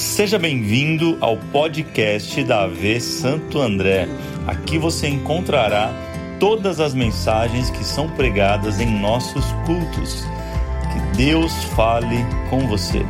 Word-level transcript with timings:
Seja 0.00 0.38
bem-vindo 0.38 1.18
ao 1.20 1.36
podcast 1.36 2.42
da 2.44 2.62
AV 2.62 2.98
Santo 3.00 3.60
André. 3.60 4.08
Aqui 4.46 4.78
você 4.78 5.06
encontrará 5.06 5.92
todas 6.40 6.80
as 6.80 6.94
mensagens 6.94 7.68
que 7.68 7.84
são 7.84 8.08
pregadas 8.16 8.80
em 8.80 8.98
nossos 8.98 9.44
cultos. 9.66 10.24
Que 10.90 11.16
Deus 11.18 11.52
fale 11.76 12.16
com 12.48 12.66
você. 12.66 13.00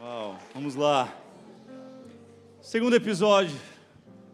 Uau, 0.00 0.38
vamos 0.54 0.74
lá. 0.74 1.14
Segundo 2.62 2.96
episódio 2.96 3.54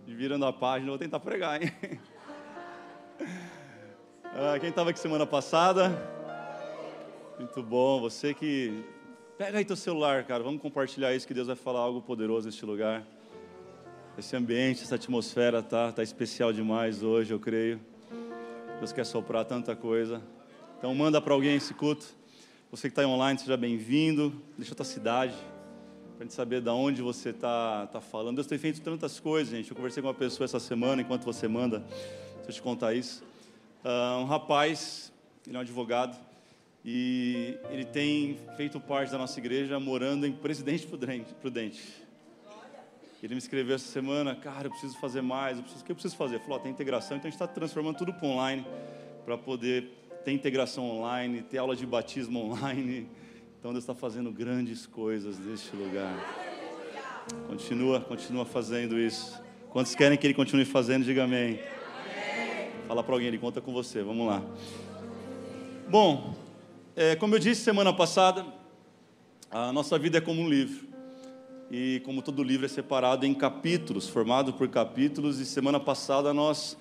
de 0.06 0.14
Virando 0.14 0.46
a 0.46 0.52
Página, 0.52 0.90
vou 0.90 0.98
tentar 0.98 1.18
pregar, 1.18 1.60
hein? 1.60 1.72
Ah, 4.32 4.56
quem 4.60 4.70
estava 4.70 4.90
aqui 4.90 5.00
semana 5.00 5.26
passada? 5.26 6.19
Muito 7.40 7.62
bom. 7.62 8.02
Você 8.02 8.34
que. 8.34 8.84
Pega 9.38 9.56
aí 9.56 9.64
teu 9.64 9.74
celular, 9.74 10.24
cara. 10.24 10.42
Vamos 10.42 10.60
compartilhar 10.60 11.14
isso, 11.14 11.26
que 11.26 11.32
Deus 11.32 11.46
vai 11.46 11.56
falar 11.56 11.80
algo 11.80 12.02
poderoso 12.02 12.44
neste 12.44 12.66
lugar. 12.66 13.02
Esse 14.18 14.36
ambiente, 14.36 14.82
essa 14.82 14.96
atmosfera 14.96 15.62
tá, 15.62 15.90
tá 15.90 16.02
especial 16.02 16.52
demais 16.52 17.02
hoje, 17.02 17.32
eu 17.32 17.40
creio. 17.40 17.80
Deus 18.78 18.92
quer 18.92 19.06
soprar 19.06 19.46
tanta 19.46 19.74
coisa. 19.74 20.22
Então 20.76 20.94
manda 20.94 21.18
para 21.18 21.32
alguém 21.32 21.56
esse 21.56 21.72
culto. 21.72 22.14
Você 22.70 22.90
que 22.90 22.92
está 22.92 23.08
online, 23.08 23.38
seja 23.38 23.56
bem-vindo. 23.56 24.34
Deixa 24.58 24.74
a 24.74 24.76
tua 24.76 24.84
cidade, 24.84 25.34
para 26.18 26.26
gente 26.26 26.34
saber 26.34 26.60
de 26.60 26.68
onde 26.68 27.00
você 27.00 27.30
está 27.30 27.86
tá 27.86 28.02
falando. 28.02 28.34
Deus 28.34 28.46
tem 28.46 28.58
feito 28.58 28.82
tantas 28.82 29.18
coisas, 29.18 29.50
gente. 29.50 29.70
Eu 29.70 29.76
conversei 29.76 30.02
com 30.02 30.08
uma 30.08 30.14
pessoa 30.14 30.44
essa 30.44 30.60
semana, 30.60 31.00
enquanto 31.00 31.24
você 31.24 31.48
manda, 31.48 31.78
deixa 32.36 32.50
eu 32.50 32.52
te 32.52 32.60
contar 32.60 32.92
isso. 32.92 33.24
Uh, 33.82 34.20
um 34.20 34.24
rapaz, 34.26 35.10
ele 35.46 35.56
é 35.56 35.58
um 35.58 35.62
advogado, 35.62 36.28
e 36.84 37.58
ele 37.70 37.84
tem 37.84 38.38
feito 38.56 38.80
parte 38.80 39.12
da 39.12 39.18
nossa 39.18 39.38
igreja 39.38 39.78
morando 39.78 40.26
em 40.26 40.32
Presidente 40.32 40.86
Prudente. 40.86 41.84
Ele 43.22 43.34
me 43.34 43.38
escreveu 43.38 43.74
essa 43.74 43.86
semana, 43.86 44.34
cara, 44.34 44.68
eu 44.68 44.70
preciso 44.70 44.98
fazer 44.98 45.20
mais, 45.20 45.58
eu 45.58 45.62
preciso, 45.62 45.82
o 45.82 45.86
que 45.86 45.92
eu 45.92 45.96
preciso 45.96 46.16
fazer? 46.16 46.36
Ele 46.36 46.44
falou, 46.44 46.58
oh, 46.58 46.62
tem 46.62 46.72
integração, 46.72 47.18
então 47.18 47.28
a 47.28 47.30
gente 47.30 47.40
está 47.40 47.46
transformando 47.46 47.98
tudo 47.98 48.14
para 48.14 48.26
online, 48.26 48.66
para 49.26 49.36
poder 49.36 49.90
ter 50.24 50.32
integração 50.32 50.84
online, 50.90 51.42
ter 51.42 51.58
aula 51.58 51.76
de 51.76 51.84
batismo 51.84 52.40
online. 52.50 53.06
Então 53.58 53.72
Deus 53.72 53.84
está 53.84 53.94
fazendo 53.94 54.32
grandes 54.32 54.86
coisas 54.86 55.38
neste 55.38 55.76
lugar. 55.76 56.16
Continua, 57.46 58.00
continua 58.00 58.46
fazendo 58.46 58.98
isso. 58.98 59.38
Quantos 59.68 59.94
querem 59.94 60.16
que 60.16 60.26
Ele 60.26 60.34
continue 60.34 60.64
fazendo, 60.64 61.04
diga 61.04 61.24
amém. 61.24 61.60
Fala 62.88 63.04
para 63.04 63.14
alguém, 63.14 63.28
ele 63.28 63.38
conta 63.38 63.60
com 63.60 63.72
você. 63.72 64.02
Vamos 64.02 64.26
lá. 64.26 64.42
Bom, 65.88 66.34
é, 66.96 67.14
como 67.16 67.34
eu 67.34 67.38
disse 67.38 67.62
semana 67.62 67.92
passada, 67.92 68.44
a 69.50 69.72
nossa 69.72 69.98
vida 69.98 70.18
é 70.18 70.20
como 70.20 70.42
um 70.42 70.48
livro. 70.48 70.88
E 71.70 72.00
como 72.04 72.20
todo 72.20 72.42
livro 72.42 72.66
é 72.66 72.68
separado 72.68 73.24
em 73.24 73.32
capítulos, 73.32 74.08
formado 74.08 74.52
por 74.52 74.68
capítulos, 74.68 75.38
e 75.38 75.46
semana 75.46 75.78
passada 75.78 76.34
nós 76.34 76.76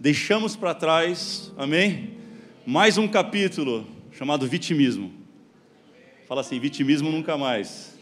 deixamos 0.00 0.56
para 0.56 0.74
trás, 0.74 1.52
amém? 1.56 2.18
Mais 2.66 2.98
um 2.98 3.06
capítulo 3.06 3.86
chamado 4.10 4.46
vitimismo. 4.48 5.12
Fala 6.26 6.40
assim, 6.40 6.58
vitimismo 6.58 7.10
nunca 7.10 7.38
mais. 7.38 7.96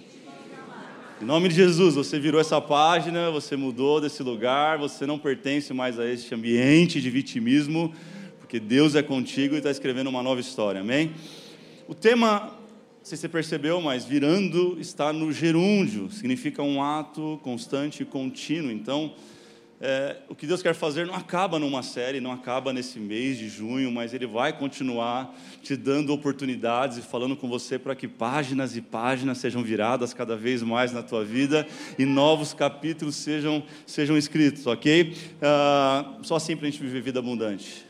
Em 1.20 1.26
nome 1.26 1.50
de 1.50 1.56
Jesus, 1.56 1.94
você 1.94 2.18
virou 2.18 2.40
essa 2.40 2.58
página, 2.58 3.30
você 3.30 3.54
mudou 3.54 4.00
desse 4.00 4.22
lugar, 4.22 4.78
você 4.78 5.04
não 5.04 5.18
pertence 5.18 5.74
mais 5.74 5.98
a 5.98 6.06
este 6.06 6.34
ambiente 6.34 7.02
de 7.02 7.10
vitimismo, 7.10 7.94
porque 8.38 8.58
Deus 8.58 8.94
é 8.94 9.02
contigo 9.02 9.54
e 9.54 9.58
está 9.58 9.70
escrevendo 9.70 10.08
uma 10.08 10.22
nova 10.22 10.40
história, 10.40 10.80
amém? 10.80 11.12
O 11.90 11.94
tema, 11.94 12.42
não 12.42 13.02
sei 13.02 13.16
se 13.16 13.22
você 13.22 13.28
percebeu, 13.28 13.80
mas 13.80 14.04
virando 14.04 14.78
está 14.78 15.12
no 15.12 15.32
gerúndio, 15.32 16.08
significa 16.08 16.62
um 16.62 16.80
ato 16.80 17.40
constante 17.42 18.04
e 18.04 18.06
contínuo, 18.06 18.70
então 18.70 19.12
é, 19.80 20.18
o 20.28 20.34
que 20.36 20.46
Deus 20.46 20.62
quer 20.62 20.72
fazer 20.72 21.04
não 21.04 21.16
acaba 21.16 21.58
numa 21.58 21.82
série, 21.82 22.20
não 22.20 22.30
acaba 22.30 22.72
nesse 22.72 23.00
mês 23.00 23.38
de 23.38 23.48
junho, 23.48 23.90
mas 23.90 24.14
Ele 24.14 24.24
vai 24.24 24.56
continuar 24.56 25.36
te 25.64 25.74
dando 25.74 26.12
oportunidades 26.12 26.96
e 26.98 27.02
falando 27.02 27.36
com 27.36 27.48
você 27.48 27.76
para 27.76 27.96
que 27.96 28.06
páginas 28.06 28.76
e 28.76 28.80
páginas 28.80 29.38
sejam 29.38 29.60
viradas 29.60 30.14
cada 30.14 30.36
vez 30.36 30.62
mais 30.62 30.92
na 30.92 31.02
tua 31.02 31.24
vida 31.24 31.66
e 31.98 32.04
novos 32.04 32.54
capítulos 32.54 33.16
sejam, 33.16 33.64
sejam 33.84 34.16
escritos, 34.16 34.64
ok? 34.64 35.12
Ah, 35.42 36.18
só 36.22 36.36
assim 36.36 36.56
para 36.56 36.68
a 36.68 36.70
gente 36.70 36.80
viver 36.80 37.02
vida 37.02 37.18
abundante, 37.18 37.84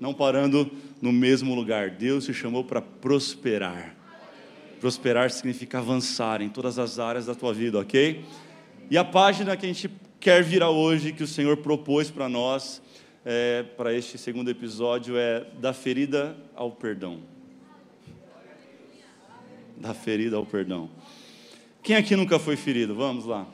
não 0.00 0.14
parando 0.14 0.70
no 1.04 1.12
mesmo 1.12 1.54
lugar. 1.54 1.90
Deus 1.90 2.24
te 2.24 2.32
chamou 2.32 2.64
para 2.64 2.80
prosperar. 2.80 3.94
Prosperar 4.80 5.30
significa 5.30 5.76
avançar 5.76 6.40
em 6.40 6.48
todas 6.48 6.78
as 6.78 6.98
áreas 6.98 7.26
da 7.26 7.34
tua 7.34 7.52
vida, 7.52 7.78
ok? 7.78 8.24
E 8.90 8.96
a 8.96 9.04
página 9.04 9.54
que 9.54 9.66
a 9.66 9.68
gente 9.68 9.90
quer 10.18 10.42
virar 10.42 10.70
hoje, 10.70 11.12
que 11.12 11.22
o 11.22 11.26
Senhor 11.26 11.58
propôs 11.58 12.10
para 12.10 12.26
nós, 12.26 12.80
é, 13.22 13.62
para 13.76 13.92
este 13.92 14.16
segundo 14.16 14.48
episódio, 14.50 15.18
é 15.18 15.46
da 15.60 15.74
ferida 15.74 16.34
ao 16.54 16.70
perdão. 16.70 17.20
Da 19.76 19.92
ferida 19.92 20.36
ao 20.36 20.46
perdão. 20.46 20.88
Quem 21.82 21.96
aqui 21.96 22.16
nunca 22.16 22.38
foi 22.38 22.56
ferido? 22.56 22.94
Vamos 22.94 23.26
lá. 23.26 23.46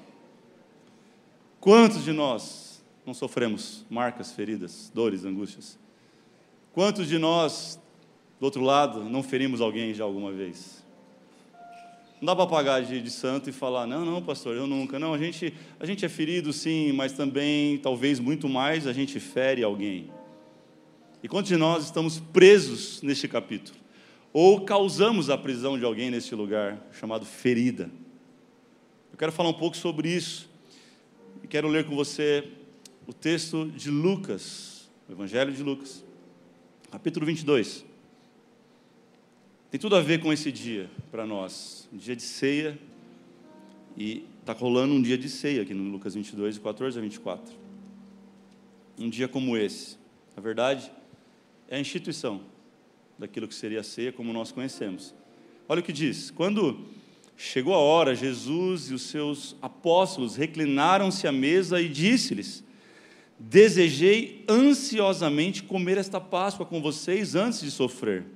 Quantos 1.59 2.05
de 2.05 2.13
nós 2.13 2.81
não 3.05 3.13
sofremos 3.13 3.85
marcas, 3.91 4.31
feridas, 4.31 4.89
dores, 4.95 5.25
angústias? 5.25 5.80
Quantos 6.73 7.09
de 7.09 7.19
nós, 7.19 7.81
do 8.39 8.45
outro 8.45 8.63
lado, 8.63 9.03
não 9.05 9.23
ferimos 9.23 9.61
alguém 9.61 9.93
já 9.93 10.05
alguma 10.05 10.31
vez? 10.31 10.85
Não 12.21 12.27
dá 12.27 12.37
para 12.37 12.47
pagar 12.47 12.83
de, 12.83 13.01
de, 13.01 13.11
santo 13.11 13.51
e 13.51 13.53
falar, 13.53 13.87
não, 13.87 14.05
não, 14.05 14.23
pastor, 14.23 14.55
eu 14.55 14.67
nunca. 14.67 14.99
Não, 14.99 15.13
a 15.13 15.19
gente, 15.19 15.53
a 15.81 15.87
gente 15.87 16.05
é 16.05 16.09
ferido 16.09 16.53
sim, 16.53 16.93
mas 16.93 17.13
também, 17.13 17.79
talvez 17.79 18.21
muito 18.21 18.49
mais, 18.49 18.87
a 18.87 18.93
gente 18.93 19.19
fere 19.19 19.65
alguém. 19.65 20.11
E 21.23 21.29
quantos 21.29 21.49
de 21.49 21.57
nós 21.57 21.85
estamos 21.85 22.21
presos 22.21 23.03
neste 23.03 23.27
capítulo? 23.27 23.79
Ou 24.33 24.61
causamos 24.61 25.29
a 25.29 25.37
prisão 25.37 25.79
de 25.79 25.85
alguém 25.85 26.11
neste 26.11 26.35
lugar, 26.35 26.79
chamado 26.93 27.25
ferida? 27.25 27.91
Eu 29.11 29.19
quero 29.19 29.33
falar 29.33 29.49
um 29.49 29.55
pouco 29.55 29.77
sobre 29.77 30.09
isso. 30.09 30.49
E 31.43 31.49
quero 31.49 31.69
ler 31.69 31.85
com 31.85 31.97
você 31.97 32.47
o 33.07 33.13
texto 33.13 33.67
de 33.67 33.91
Lucas, 33.91 34.89
o 35.09 35.13
Evangelho 35.13 35.53
de 35.53 35.63
Lucas, 35.63 36.05
capítulo 36.91 37.25
22. 37.25 37.85
Tem 39.71 39.79
tudo 39.79 39.95
a 39.95 40.01
ver 40.01 40.21
com 40.21 40.33
esse 40.33 40.51
dia 40.51 40.91
para 41.09 41.25
nós, 41.25 41.89
um 41.93 41.97
dia 41.97 42.17
de 42.17 42.23
ceia, 42.23 42.77
e 43.97 44.25
está 44.41 44.53
rolando 44.53 44.95
um 44.95 45.01
dia 45.01 45.17
de 45.17 45.29
ceia 45.29 45.63
aqui 45.63 45.73
no 45.73 45.89
Lucas 45.89 46.17
22, 46.17 46.57
de 46.57 46.61
14 46.61 46.99
a 46.99 47.01
24. 47.01 47.55
Um 48.99 49.09
dia 49.09 49.29
como 49.29 49.57
esse, 49.57 49.97
na 50.37 50.43
verdade, 50.43 50.91
é 51.69 51.77
a 51.77 51.81
instituição 51.81 52.41
daquilo 53.17 53.47
que 53.47 53.55
seria 53.55 53.81
a 53.81 53.85
ceia 53.85 54.13
como 54.13 54.33
nós 54.33 54.51
conhecemos. 54.51 55.15
Olha 55.69 55.81
o 55.81 55.85
que 55.85 55.93
diz: 55.93 56.33
quando 56.33 56.87
chegou 57.37 57.73
a 57.73 57.79
hora, 57.79 58.17
Jesus 58.17 58.91
e 58.91 58.95
os 58.95 59.03
seus 59.03 59.55
apóstolos 59.63 60.35
reclinaram-se 60.35 61.29
à 61.29 61.31
mesa 61.31 61.81
e 61.81 61.89
disse-lhes: 61.89 62.65
Desejei 63.43 64.45
ansiosamente 64.47 65.63
comer 65.63 65.97
esta 65.97 66.21
Páscoa 66.21 66.67
com 66.67 66.83
vocês 66.83 67.35
antes 67.35 67.63
de 67.63 67.71
sofrer. 67.71 68.27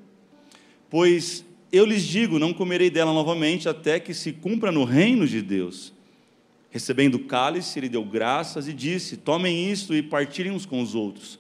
Pois 0.89 1.45
eu 1.71 1.85
lhes 1.85 2.03
digo: 2.03 2.39
não 2.39 2.55
comerei 2.55 2.89
dela 2.89 3.13
novamente 3.13 3.69
até 3.69 4.01
que 4.01 4.15
se 4.15 4.33
cumpra 4.33 4.73
no 4.73 4.83
reino 4.83 5.27
de 5.27 5.43
Deus. 5.43 5.93
Recebendo 6.71 7.17
o 7.17 7.25
cálice, 7.25 7.79
ele 7.79 7.91
deu 7.91 8.03
graças 8.03 8.67
e 8.67 8.73
disse: 8.73 9.19
Tomem 9.19 9.71
isto 9.71 9.95
e 9.95 10.03
partilhem 10.03 10.53
uns 10.53 10.65
com 10.65 10.81
os 10.81 10.95
outros. 10.95 11.39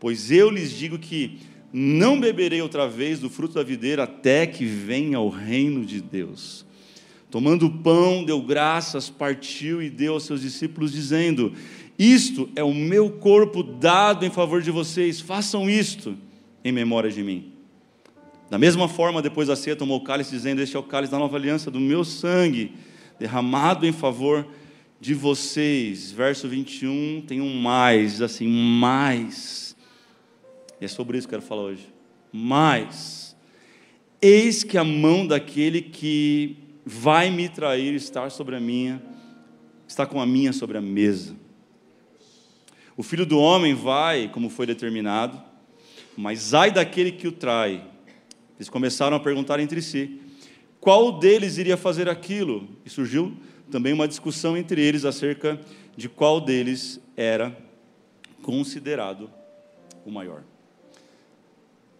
Pois 0.00 0.30
eu 0.30 0.48
lhes 0.48 0.70
digo 0.72 0.98
que 0.98 1.38
não 1.70 2.18
beberei 2.18 2.62
outra 2.62 2.88
vez 2.88 3.20
do 3.20 3.28
fruto 3.28 3.54
da 3.54 3.62
videira 3.62 4.04
até 4.04 4.46
que 4.46 4.64
venha 4.64 5.20
o 5.20 5.28
reino 5.28 5.84
de 5.84 6.00
Deus. 6.00 6.64
Tomando 7.32 7.64
o 7.64 7.78
pão, 7.78 8.24
deu 8.24 8.42
graças, 8.42 9.08
partiu 9.08 9.82
e 9.82 9.88
deu 9.88 10.12
aos 10.12 10.24
seus 10.24 10.42
discípulos, 10.42 10.92
dizendo: 10.92 11.54
Isto 11.98 12.48
é 12.56 12.64
o 12.64 12.74
meu 12.74 13.10
corpo 13.10 13.62
dado 13.62 14.24
em 14.24 14.30
favor 14.30 14.62
de 14.62 14.70
vocês, 14.70 15.20
façam 15.20 15.68
isto 15.68 16.16
em 16.64 16.72
memória 16.72 17.10
de 17.10 17.22
mim. 17.22 17.52
Da 18.50 18.58
mesma 18.58 18.88
forma, 18.88 19.22
depois 19.22 19.48
da 19.48 19.56
ceia, 19.56 19.74
tomou 19.74 19.98
o 19.98 20.04
cálice, 20.04 20.30
dizendo: 20.30 20.60
Este 20.60 20.76
é 20.76 20.78
o 20.78 20.82
cálice 20.82 21.10
da 21.10 21.18
nova 21.18 21.36
aliança, 21.36 21.70
do 21.70 21.80
meu 21.80 22.04
sangue, 22.04 22.72
derramado 23.18 23.86
em 23.86 23.92
favor 23.92 24.46
de 25.00 25.14
vocês. 25.14 26.12
Verso 26.12 26.48
21 26.48 27.24
tem 27.26 27.40
um 27.40 27.54
mais, 27.54 28.20
assim, 28.20 28.46
mais. 28.46 29.74
E 30.80 30.84
é 30.84 30.88
sobre 30.88 31.16
isso 31.16 31.26
que 31.26 31.34
eu 31.34 31.38
quero 31.38 31.48
falar 31.48 31.62
hoje. 31.62 31.88
Mais. 32.32 33.34
Eis 34.20 34.62
que 34.62 34.76
a 34.76 34.84
mão 34.84 35.26
daquele 35.26 35.80
que 35.80 36.56
vai 36.84 37.30
me 37.30 37.48
trair 37.48 37.94
está 37.94 38.28
sobre 38.28 38.54
a 38.54 38.60
minha, 38.60 39.02
está 39.88 40.04
com 40.04 40.20
a 40.20 40.26
minha 40.26 40.52
sobre 40.52 40.76
a 40.76 40.80
mesa. 40.80 41.34
O 43.02 43.04
filho 43.04 43.26
do 43.26 43.36
homem 43.36 43.74
vai, 43.74 44.28
como 44.28 44.48
foi 44.48 44.64
determinado, 44.64 45.42
mas 46.16 46.54
ai 46.54 46.70
daquele 46.70 47.10
que 47.10 47.26
o 47.26 47.32
trai. 47.32 47.84
Eles 48.56 48.68
começaram 48.68 49.16
a 49.16 49.18
perguntar 49.18 49.58
entre 49.58 49.82
si: 49.82 50.20
qual 50.78 51.18
deles 51.18 51.58
iria 51.58 51.76
fazer 51.76 52.08
aquilo. 52.08 52.68
E 52.84 52.88
surgiu 52.88 53.36
também 53.72 53.92
uma 53.92 54.06
discussão 54.06 54.56
entre 54.56 54.80
eles 54.80 55.04
acerca 55.04 55.60
de 55.96 56.08
qual 56.08 56.40
deles 56.40 57.00
era 57.16 57.58
considerado 58.40 59.28
o 60.06 60.10
maior. 60.12 60.44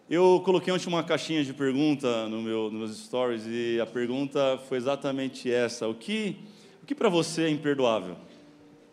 Eu 0.08 0.40
coloquei 0.44 0.72
ontem 0.72 0.86
uma 0.86 1.02
caixinha 1.02 1.42
de 1.42 1.52
pergunta 1.52 2.28
no 2.28 2.40
meu, 2.40 2.70
nos 2.70 2.78
meus 2.78 2.96
stories 2.96 3.42
e 3.48 3.80
a 3.80 3.86
pergunta 3.86 4.56
foi 4.68 4.78
exatamente 4.78 5.50
essa: 5.50 5.88
o 5.88 5.96
que, 5.96 6.36
o 6.80 6.86
que 6.86 6.94
para 6.94 7.08
você 7.08 7.42
é 7.42 7.50
imperdoável? 7.50 8.16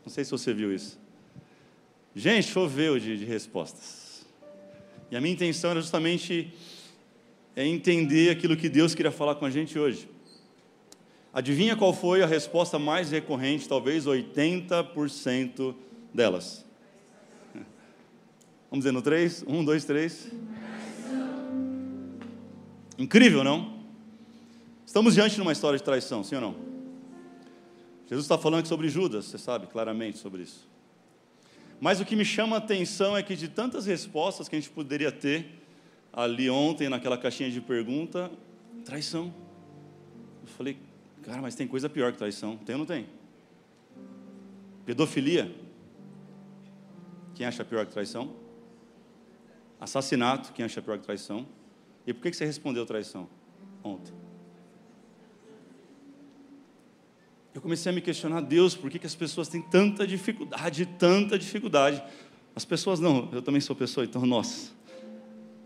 Não 0.04 0.12
sei 0.12 0.26
se 0.26 0.32
você 0.32 0.52
viu 0.56 0.74
isso. 0.74 0.99
Gente, 2.16 2.48
choveu 2.48 3.00
de, 3.00 3.18
de 3.18 3.26
respostas. 3.26 4.26
E 5.12 5.16
a 5.16 5.22
minha 5.22 5.34
intenção 5.34 5.72
era 5.72 5.82
justamente 5.82 6.54
é 7.56 7.66
entender 7.66 8.30
aquilo 8.30 8.56
que 8.56 8.70
Deus 8.70 8.96
queria 8.96 9.12
falar 9.12 9.36
com 9.36 9.46
a 9.46 9.50
gente 9.50 9.78
hoje. 9.78 10.08
Adivinha 11.34 11.76
qual 11.76 11.92
foi 11.92 12.24
a 12.24 12.26
resposta 12.26 12.80
mais 12.80 13.12
recorrente, 13.12 13.68
talvez 13.68 14.06
80% 14.06 15.76
delas? 16.14 16.66
Vamos 18.72 18.86
dizer 18.86 18.92
no 18.92 19.02
3? 19.02 19.44
1, 19.46 19.66
2, 19.66 19.86
3. 19.86 20.32
Incrível, 22.98 23.44
não? 23.44 23.80
Estamos 24.86 25.16
diante 25.16 25.36
de 25.36 25.42
uma 25.42 25.52
história 25.52 25.78
de 25.78 25.84
traição, 25.84 26.24
sim 26.24 26.36
ou 26.36 26.42
não? 26.42 26.56
Jesus 28.08 28.26
está 28.26 28.38
falando 28.38 28.68
sobre 28.68 28.88
Judas, 28.88 29.26
você 29.26 29.38
sabe 29.38 29.68
claramente 29.68 30.18
sobre 30.18 30.44
isso. 30.44 30.69
Mas 31.80 32.02
o 32.02 32.06
que 32.06 32.16
me 32.16 32.26
chama 32.26 32.58
a 32.58 32.60
atenção 32.60 33.16
é 33.16 33.24
que 33.24 33.36
de 33.36 33.48
tantas 33.48 33.86
respostas 33.86 34.50
que 34.50 34.56
a 34.56 34.60
gente 34.60 34.70
poderia 34.70 35.12
ter 35.12 35.60
ali 36.12 36.50
ontem 36.50 36.90
naquela 36.90 37.18
caixinha 37.18 37.50
de 37.50 37.62
pergunta, 37.62 38.30
traição. 38.84 39.34
Eu 40.42 40.48
falei, 40.50 40.78
cara, 41.24 41.42
mas 41.42 41.56
tem 41.56 41.68
coisa 41.68 41.88
pior 41.88 42.12
que 42.12 42.18
traição. 42.18 42.58
Tem 42.58 42.76
ou 42.76 42.80
não 42.80 42.86
tem? 42.86 43.08
Pedofilia. 44.86 45.56
Quem 47.36 47.46
acha 47.46 47.64
pior 47.64 47.86
que 47.86 47.94
traição? 47.94 48.36
Assassinato. 49.80 50.52
Quem 50.52 50.66
acha 50.66 50.82
pior 50.82 50.98
que 50.98 51.06
traição? 51.06 51.48
E 52.06 52.14
por 52.14 52.24
que 52.24 52.34
você 52.34 52.46
respondeu 52.46 52.86
traição 52.86 53.30
ontem? 53.84 54.14
Eu 57.60 57.62
comecei 57.62 57.92
a 57.92 57.94
me 57.94 58.00
questionar, 58.00 58.40
Deus, 58.40 58.74
por 58.74 58.90
que, 58.90 58.98
que 58.98 59.06
as 59.06 59.16
pessoas 59.16 59.50
têm 59.50 59.62
tanta 59.62 60.08
dificuldade, 60.08 60.86
tanta 60.98 61.38
dificuldade? 61.38 62.02
As 62.56 62.64
pessoas 62.64 63.02
não, 63.02 63.28
eu 63.34 63.42
também 63.42 63.60
sou 63.60 63.76
pessoa, 63.76 64.06
então, 64.06 64.26
nossa. 64.26 64.72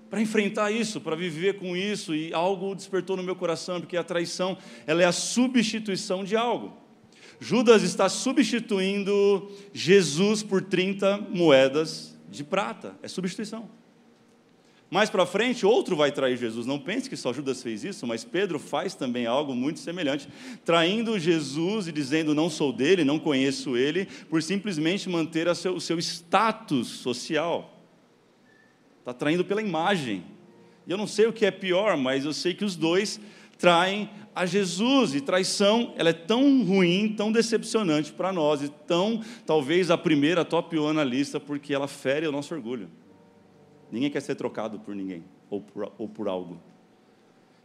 Para 0.10 0.20
enfrentar 0.20 0.72
isso, 0.72 1.00
para 1.00 1.16
viver 1.16 1.60
com 1.60 1.78
isso, 1.78 2.16
e 2.16 2.34
algo 2.34 2.74
despertou 2.74 3.16
no 3.16 3.22
meu 3.22 3.36
coração, 3.36 3.80
porque 3.80 3.96
a 3.96 4.04
traição, 4.04 4.58
ela 4.88 5.04
é 5.04 5.06
a 5.06 5.12
substituição 5.12 6.24
de 6.24 6.36
algo. 6.36 6.76
Judas 7.40 7.84
está 7.84 8.10
substituindo 8.10 9.52
Jesus 9.72 10.42
por 10.42 10.64
30 10.64 11.20
moedas 11.30 12.18
de 12.28 12.44
prata, 12.44 12.98
é 13.04 13.08
substituição. 13.08 13.70
Mais 14.94 15.10
para 15.10 15.26
frente, 15.26 15.66
outro 15.66 15.96
vai 15.96 16.12
trair 16.12 16.38
Jesus. 16.38 16.68
Não 16.68 16.78
pense 16.78 17.10
que 17.10 17.18
só 17.18 17.34
Judas 17.34 17.64
fez 17.64 17.84
isso, 17.84 18.06
mas 18.06 18.24
Pedro 18.24 18.60
faz 18.60 18.94
também 18.94 19.26
algo 19.26 19.56
muito 19.56 19.80
semelhante, 19.80 20.28
traindo 20.64 21.18
Jesus 21.18 21.88
e 21.88 21.92
dizendo: 21.92 22.36
Não 22.36 22.48
sou 22.48 22.72
dele, 22.72 23.04
não 23.04 23.18
conheço 23.18 23.76
ele, 23.76 24.06
por 24.30 24.44
simplesmente 24.44 25.10
manter 25.10 25.48
o 25.48 25.56
seu, 25.56 25.80
seu 25.80 25.98
status 25.98 26.88
social. 26.90 27.84
Está 29.00 29.16
traindo 29.16 29.44
pela 29.44 29.64
imagem. 29.64 30.24
E 30.86 30.92
eu 30.92 30.98
não 30.98 31.08
sei 31.08 31.26
o 31.26 31.34
que 31.34 31.48
é 31.48 31.50
pior, 31.50 31.98
mas 31.98 32.24
eu 32.24 32.32
sei 32.32 32.54
que 32.54 32.64
os 32.64 32.76
dois 32.76 33.20
traem 33.58 34.08
a 34.36 34.46
Jesus. 34.46 35.16
E 35.16 35.22
traição, 35.22 35.96
ela 35.98 36.12
é 36.12 36.14
tão 36.14 36.64
ruim, 36.64 37.16
tão 37.18 37.32
decepcionante 37.32 38.14
para 38.14 38.32
nós, 38.32 38.62
e 38.62 38.70
tão, 38.70 39.24
talvez, 39.44 39.90
a 39.90 39.98
primeira 39.98 40.46
top 40.46 40.78
one 40.78 40.96
na 40.96 41.04
lista, 41.04 41.40
porque 41.40 41.74
ela 41.74 41.88
fere 41.88 42.28
o 42.28 42.32
nosso 42.32 42.54
orgulho. 42.54 42.88
Ninguém 43.94 44.10
quer 44.10 44.22
ser 44.22 44.34
trocado 44.34 44.80
por 44.80 44.96
ninguém 44.96 45.24
ou 45.52 45.62
por, 45.62 45.94
ou 46.00 46.10
por 46.10 46.28
algo. 46.28 46.60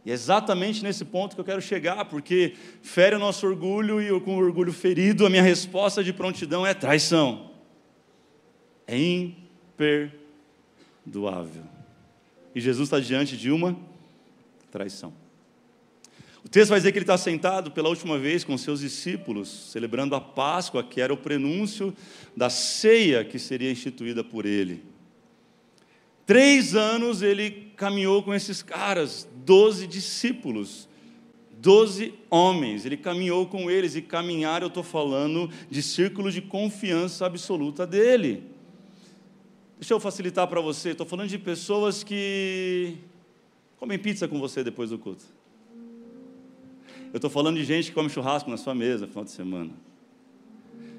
E 0.05 0.11
é 0.11 0.13
exatamente 0.13 0.83
nesse 0.83 1.03
ponto 1.03 1.33
que 1.33 1.41
eu 1.41 1.45
quero 1.45 1.59
chegar, 1.59 2.05
porque 2.05 2.53
fere 2.83 3.15
o 3.15 3.19
nosso 3.19 3.47
orgulho 3.47 3.99
e 3.99 4.05
eu, 4.05 4.21
com 4.21 4.35
o 4.35 4.37
orgulho 4.37 4.71
ferido, 4.71 5.25
a 5.25 5.29
minha 5.29 5.41
resposta 5.41 6.03
de 6.03 6.13
prontidão 6.13 6.63
é 6.63 6.75
traição. 6.75 7.49
É 8.85 8.95
imperdoável. 8.95 11.63
E 12.53 12.61
Jesus 12.61 12.85
está 12.85 12.99
diante 12.99 13.35
de 13.35 13.49
uma 13.49 13.75
traição. 14.69 15.11
O 16.45 16.47
texto 16.47 16.69
vai 16.69 16.77
dizer 16.77 16.91
que 16.91 16.99
ele 16.99 17.05
está 17.05 17.17
sentado 17.17 17.71
pela 17.71 17.89
última 17.89 18.19
vez 18.19 18.43
com 18.43 18.55
seus 18.55 18.81
discípulos, 18.81 19.71
celebrando 19.71 20.13
a 20.13 20.21
Páscoa, 20.21 20.83
que 20.83 21.01
era 21.01 21.11
o 21.11 21.17
prenúncio 21.17 21.91
da 22.37 22.51
ceia 22.51 23.25
que 23.25 23.39
seria 23.39 23.71
instituída 23.71 24.23
por 24.23 24.45
ele. 24.45 24.98
Três 26.29 26.75
anos 26.75 27.23
ele 27.23 27.71
caminhou 27.75 28.21
com 28.21 28.35
esses 28.35 28.61
caras, 28.61 29.27
doze 29.43 29.87
discípulos, 29.87 30.87
doze 31.57 32.13
homens. 32.29 32.85
Ele 32.85 32.97
caminhou 32.97 33.47
com 33.47 33.71
eles, 33.71 33.95
e 33.95 34.01
caminhar 34.03 34.61
eu 34.61 34.67
estou 34.67 34.83
falando 34.83 35.49
de 35.71 35.81
círculo 35.81 36.31
de 36.31 36.39
confiança 36.39 37.25
absoluta 37.25 37.87
dele. 37.87 38.43
Deixa 39.79 39.91
eu 39.91 39.99
facilitar 39.99 40.47
para 40.47 40.61
você, 40.61 40.89
estou 40.89 41.07
falando 41.07 41.29
de 41.29 41.39
pessoas 41.39 42.03
que 42.03 42.97
comem 43.77 43.97
pizza 43.97 44.27
com 44.27 44.39
você 44.39 44.63
depois 44.63 44.91
do 44.91 44.99
culto. 44.99 45.25
Eu 47.11 47.17
estou 47.17 47.31
falando 47.31 47.57
de 47.57 47.63
gente 47.63 47.87
que 47.87 47.95
come 47.95 48.07
churrasco 48.07 48.51
na 48.51 48.57
sua 48.57 48.75
mesa 48.75 49.07
no 49.07 49.11
final 49.11 49.23
de 49.23 49.31
semana. 49.31 49.71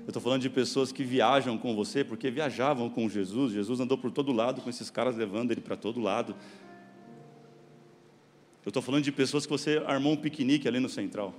Eu 0.03 0.11
estou 0.11 0.23
falando 0.23 0.43
de 0.43 0.51
pessoas 0.51 0.91
que 0.91 1.05
viajam 1.05 1.57
com 1.57 1.75
você, 1.75 2.03
porque 2.03 2.31
viajavam 2.31 2.89
com 2.89 3.09
Jesus. 3.09 3.53
Jesus 3.53 3.81
andou 3.81 3.97
por 3.97 4.11
todo 4.11 4.33
lado 4.33 4.61
com 4.61 4.71
esses 4.71 4.91
caras 4.91 5.17
levando 5.17 5.53
ele 5.53 5.61
para 5.61 5.77
todo 5.77 6.01
lado. 6.01 6.35
Eu 8.65 8.71
estou 8.71 8.83
falando 8.83 9.05
de 9.05 9.13
pessoas 9.13 9.47
que 9.47 9.53
você 9.53 9.83
armou 9.87 10.13
um 10.13 10.17
piquenique 10.17 10.67
ali 10.69 10.81
no 10.81 10.89
central. 10.89 11.35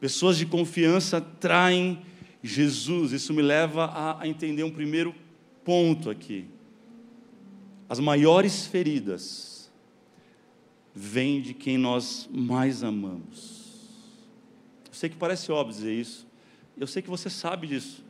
Pessoas 0.00 0.36
de 0.36 0.46
confiança 0.46 1.20
traem 1.20 2.02
Jesus. 2.42 3.12
Isso 3.12 3.32
me 3.32 3.42
leva 3.42 4.18
a, 4.20 4.28
entender 4.28 4.62
um 4.62 4.70
primeiro 4.70 5.14
ponto 5.64 6.10
aqui. 6.10 6.46
As 7.88 7.98
maiores 7.98 8.66
feridas 8.66 9.72
vêm 10.94 11.40
de 11.40 11.54
quem 11.54 11.76
nós 11.76 12.28
mais 12.32 12.84
amamos. 12.84 13.64
Eu 14.86 14.94
sei 14.94 15.08
que 15.08 15.16
parece 15.16 15.50
óbvio 15.50 15.74
dizer 15.74 15.92
isso, 15.92 16.26
eu 16.78 16.86
sei 16.86 17.02
que 17.02 17.10
você 17.10 17.30
sabe 17.30 17.66
disso, 17.66 18.04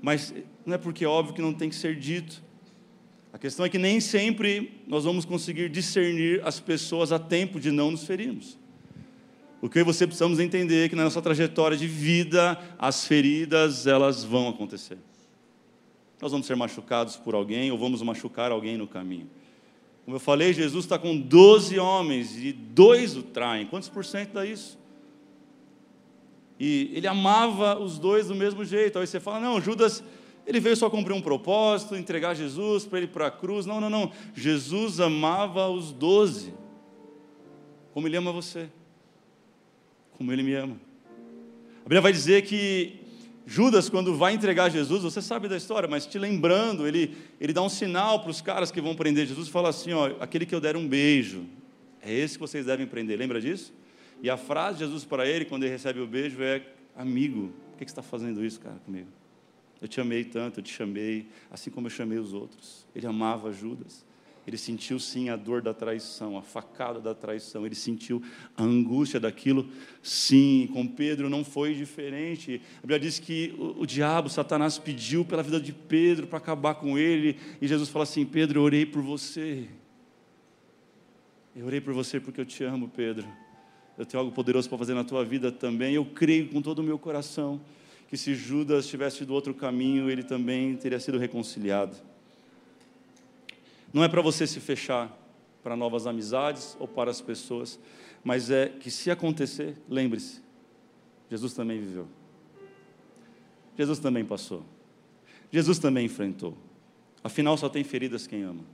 mas 0.00 0.34
não 0.66 0.74
é 0.74 0.78
porque 0.78 1.04
é 1.04 1.08
óbvio 1.08 1.34
que 1.34 1.42
não 1.42 1.52
tem 1.52 1.68
que 1.68 1.76
ser 1.76 1.96
dito. 1.96 2.42
A 3.32 3.38
questão 3.38 3.64
é 3.64 3.68
que 3.68 3.78
nem 3.78 4.00
sempre 4.00 4.82
nós 4.86 5.04
vamos 5.04 5.24
conseguir 5.24 5.68
discernir 5.70 6.42
as 6.44 6.60
pessoas 6.60 7.12
a 7.12 7.18
tempo 7.18 7.58
de 7.58 7.70
não 7.70 7.90
nos 7.90 8.04
ferirmos. 8.04 8.58
O 9.60 9.68
que 9.68 9.82
você 9.84 10.06
precisamos 10.06 10.40
entender 10.40 10.86
é 10.86 10.88
que 10.88 10.96
na 10.96 11.04
nossa 11.04 11.22
trajetória 11.22 11.76
de 11.76 11.86
vida, 11.86 12.58
as 12.78 13.06
feridas, 13.06 13.86
elas 13.86 14.24
vão 14.24 14.48
acontecer. 14.48 14.98
Nós 16.20 16.32
vamos 16.32 16.46
ser 16.46 16.56
machucados 16.56 17.16
por 17.16 17.34
alguém 17.34 17.70
ou 17.70 17.78
vamos 17.78 18.02
machucar 18.02 18.50
alguém 18.50 18.76
no 18.76 18.88
caminho. 18.88 19.30
Como 20.04 20.16
eu 20.16 20.20
falei, 20.20 20.52
Jesus 20.52 20.84
está 20.84 20.98
com 20.98 21.16
12 21.16 21.78
homens 21.78 22.36
e 22.36 22.52
dois 22.52 23.16
o 23.16 23.22
traem. 23.22 23.66
Quantos 23.66 23.88
por 23.88 24.04
cento 24.04 24.32
dá 24.32 24.44
isso? 24.44 24.78
E 26.58 26.90
ele 26.94 27.06
amava 27.06 27.78
os 27.78 27.98
dois 27.98 28.28
do 28.28 28.34
mesmo 28.34 28.64
jeito. 28.64 28.98
Aí 28.98 29.06
você 29.06 29.18
fala, 29.18 29.40
não, 29.40 29.60
Judas, 29.60 30.02
ele 30.46 30.60
veio 30.60 30.76
só 30.76 30.90
cumprir 30.90 31.14
um 31.14 31.20
propósito, 31.20 31.96
entregar 31.96 32.34
Jesus 32.34 32.84
para 32.84 32.98
ele 32.98 33.08
para 33.08 33.28
a 33.28 33.30
cruz. 33.30 33.66
Não, 33.66 33.80
não, 33.80 33.90
não. 33.90 34.12
Jesus 34.34 35.00
amava 35.00 35.68
os 35.68 35.92
doze, 35.92 36.52
como 37.92 38.06
ele 38.06 38.16
ama 38.16 38.32
você, 38.32 38.68
como 40.16 40.32
ele 40.32 40.42
me 40.42 40.54
ama. 40.54 40.76
A 41.80 41.82
Bíblia 41.84 42.00
vai 42.00 42.12
dizer 42.12 42.42
que 42.42 43.00
Judas, 43.46 43.88
quando 43.88 44.14
vai 44.14 44.34
entregar 44.34 44.70
Jesus, 44.70 45.02
você 45.02 45.20
sabe 45.20 45.48
da 45.48 45.56
história, 45.56 45.88
mas 45.88 46.06
te 46.06 46.18
lembrando, 46.18 46.86
ele, 46.86 47.16
ele 47.40 47.52
dá 47.52 47.62
um 47.62 47.68
sinal 47.68 48.20
para 48.20 48.30
os 48.30 48.40
caras 48.40 48.70
que 48.70 48.80
vão 48.80 48.94
prender 48.94 49.26
Jesus 49.26 49.48
e 49.48 49.50
fala 49.50 49.68
assim: 49.68 49.92
ó, 49.92 50.12
aquele 50.20 50.46
que 50.46 50.54
eu 50.54 50.60
der 50.60 50.76
um 50.76 50.86
beijo, 50.86 51.44
é 52.00 52.12
esse 52.12 52.34
que 52.34 52.40
vocês 52.40 52.66
devem 52.66 52.86
prender. 52.86 53.18
Lembra 53.18 53.40
disso? 53.40 53.72
E 54.22 54.30
a 54.30 54.36
frase 54.36 54.78
de 54.78 54.84
Jesus 54.84 55.04
para 55.04 55.26
ele, 55.26 55.44
quando 55.44 55.64
ele 55.64 55.72
recebe 55.72 55.98
o 55.98 56.06
beijo, 56.06 56.40
é: 56.40 56.62
Amigo, 56.96 57.52
por 57.72 57.78
que 57.78 57.84
você 57.84 57.90
está 57.90 58.02
fazendo 58.02 58.44
isso, 58.44 58.60
cara, 58.60 58.76
comigo? 58.84 59.08
Eu 59.80 59.88
te 59.88 60.00
amei 60.00 60.22
tanto, 60.22 60.60
eu 60.60 60.62
te 60.62 60.72
chamei, 60.72 61.26
assim 61.50 61.68
como 61.68 61.88
eu 61.88 61.90
chamei 61.90 62.16
os 62.16 62.32
outros. 62.32 62.86
Ele 62.94 63.04
amava 63.04 63.52
Judas. 63.52 64.06
Ele 64.46 64.56
sentiu 64.56 64.98
sim 64.98 65.28
a 65.28 65.36
dor 65.36 65.60
da 65.60 65.72
traição, 65.74 66.36
a 66.36 66.42
facada 66.42 67.00
da 67.00 67.14
traição, 67.14 67.64
ele 67.64 67.76
sentiu 67.76 68.20
a 68.56 68.62
angústia 68.62 69.20
daquilo, 69.20 69.68
sim. 70.02 70.68
Com 70.72 70.86
Pedro 70.86 71.28
não 71.28 71.44
foi 71.44 71.74
diferente. 71.74 72.60
A 72.78 72.80
Bíblia 72.80 73.00
diz 73.00 73.18
que 73.18 73.54
o, 73.58 73.82
o 73.82 73.86
diabo, 73.86 74.28
Satanás, 74.28 74.78
pediu 74.78 75.24
pela 75.24 75.42
vida 75.42 75.60
de 75.60 75.72
Pedro 75.72 76.26
para 76.26 76.38
acabar 76.38 76.74
com 76.74 76.96
ele, 76.96 77.36
e 77.60 77.66
Jesus 77.66 77.88
fala 77.88 78.04
assim: 78.04 78.24
Pedro, 78.24 78.60
eu 78.60 78.64
orei 78.64 78.86
por 78.86 79.02
você. 79.02 79.68
Eu 81.54 81.66
orei 81.66 81.80
por 81.80 81.92
você 81.92 82.18
porque 82.18 82.40
eu 82.40 82.46
te 82.46 82.64
amo, 82.64 82.88
Pedro. 82.88 83.26
Eu 84.02 84.06
tenho 84.06 84.20
algo 84.20 84.34
poderoso 84.34 84.68
para 84.68 84.76
fazer 84.78 84.94
na 84.94 85.04
tua 85.04 85.24
vida 85.24 85.52
também. 85.52 85.94
Eu 85.94 86.04
creio 86.04 86.48
com 86.48 86.60
todo 86.60 86.80
o 86.80 86.82
meu 86.82 86.98
coração 86.98 87.60
que 88.08 88.16
se 88.16 88.34
Judas 88.34 88.88
tivesse 88.88 89.24
do 89.24 89.32
outro 89.32 89.54
caminho, 89.54 90.10
ele 90.10 90.24
também 90.24 90.76
teria 90.76 90.98
sido 90.98 91.18
reconciliado. 91.18 91.96
Não 93.92 94.02
é 94.02 94.08
para 94.08 94.20
você 94.20 94.44
se 94.46 94.58
fechar 94.58 95.16
para 95.62 95.76
novas 95.76 96.06
amizades 96.06 96.76
ou 96.80 96.88
para 96.88 97.12
as 97.12 97.20
pessoas, 97.20 97.78
mas 98.24 98.50
é 98.50 98.68
que 98.68 98.90
se 98.90 99.08
acontecer, 99.10 99.76
lembre-se, 99.88 100.42
Jesus 101.30 101.54
também 101.54 101.78
viveu. 101.78 102.08
Jesus 103.78 104.00
também 104.00 104.24
passou. 104.24 104.64
Jesus 105.50 105.78
também 105.78 106.06
enfrentou. 106.06 106.56
Afinal, 107.22 107.56
só 107.56 107.68
tem 107.68 107.84
feridas 107.84 108.26
quem 108.26 108.42
ama. 108.42 108.64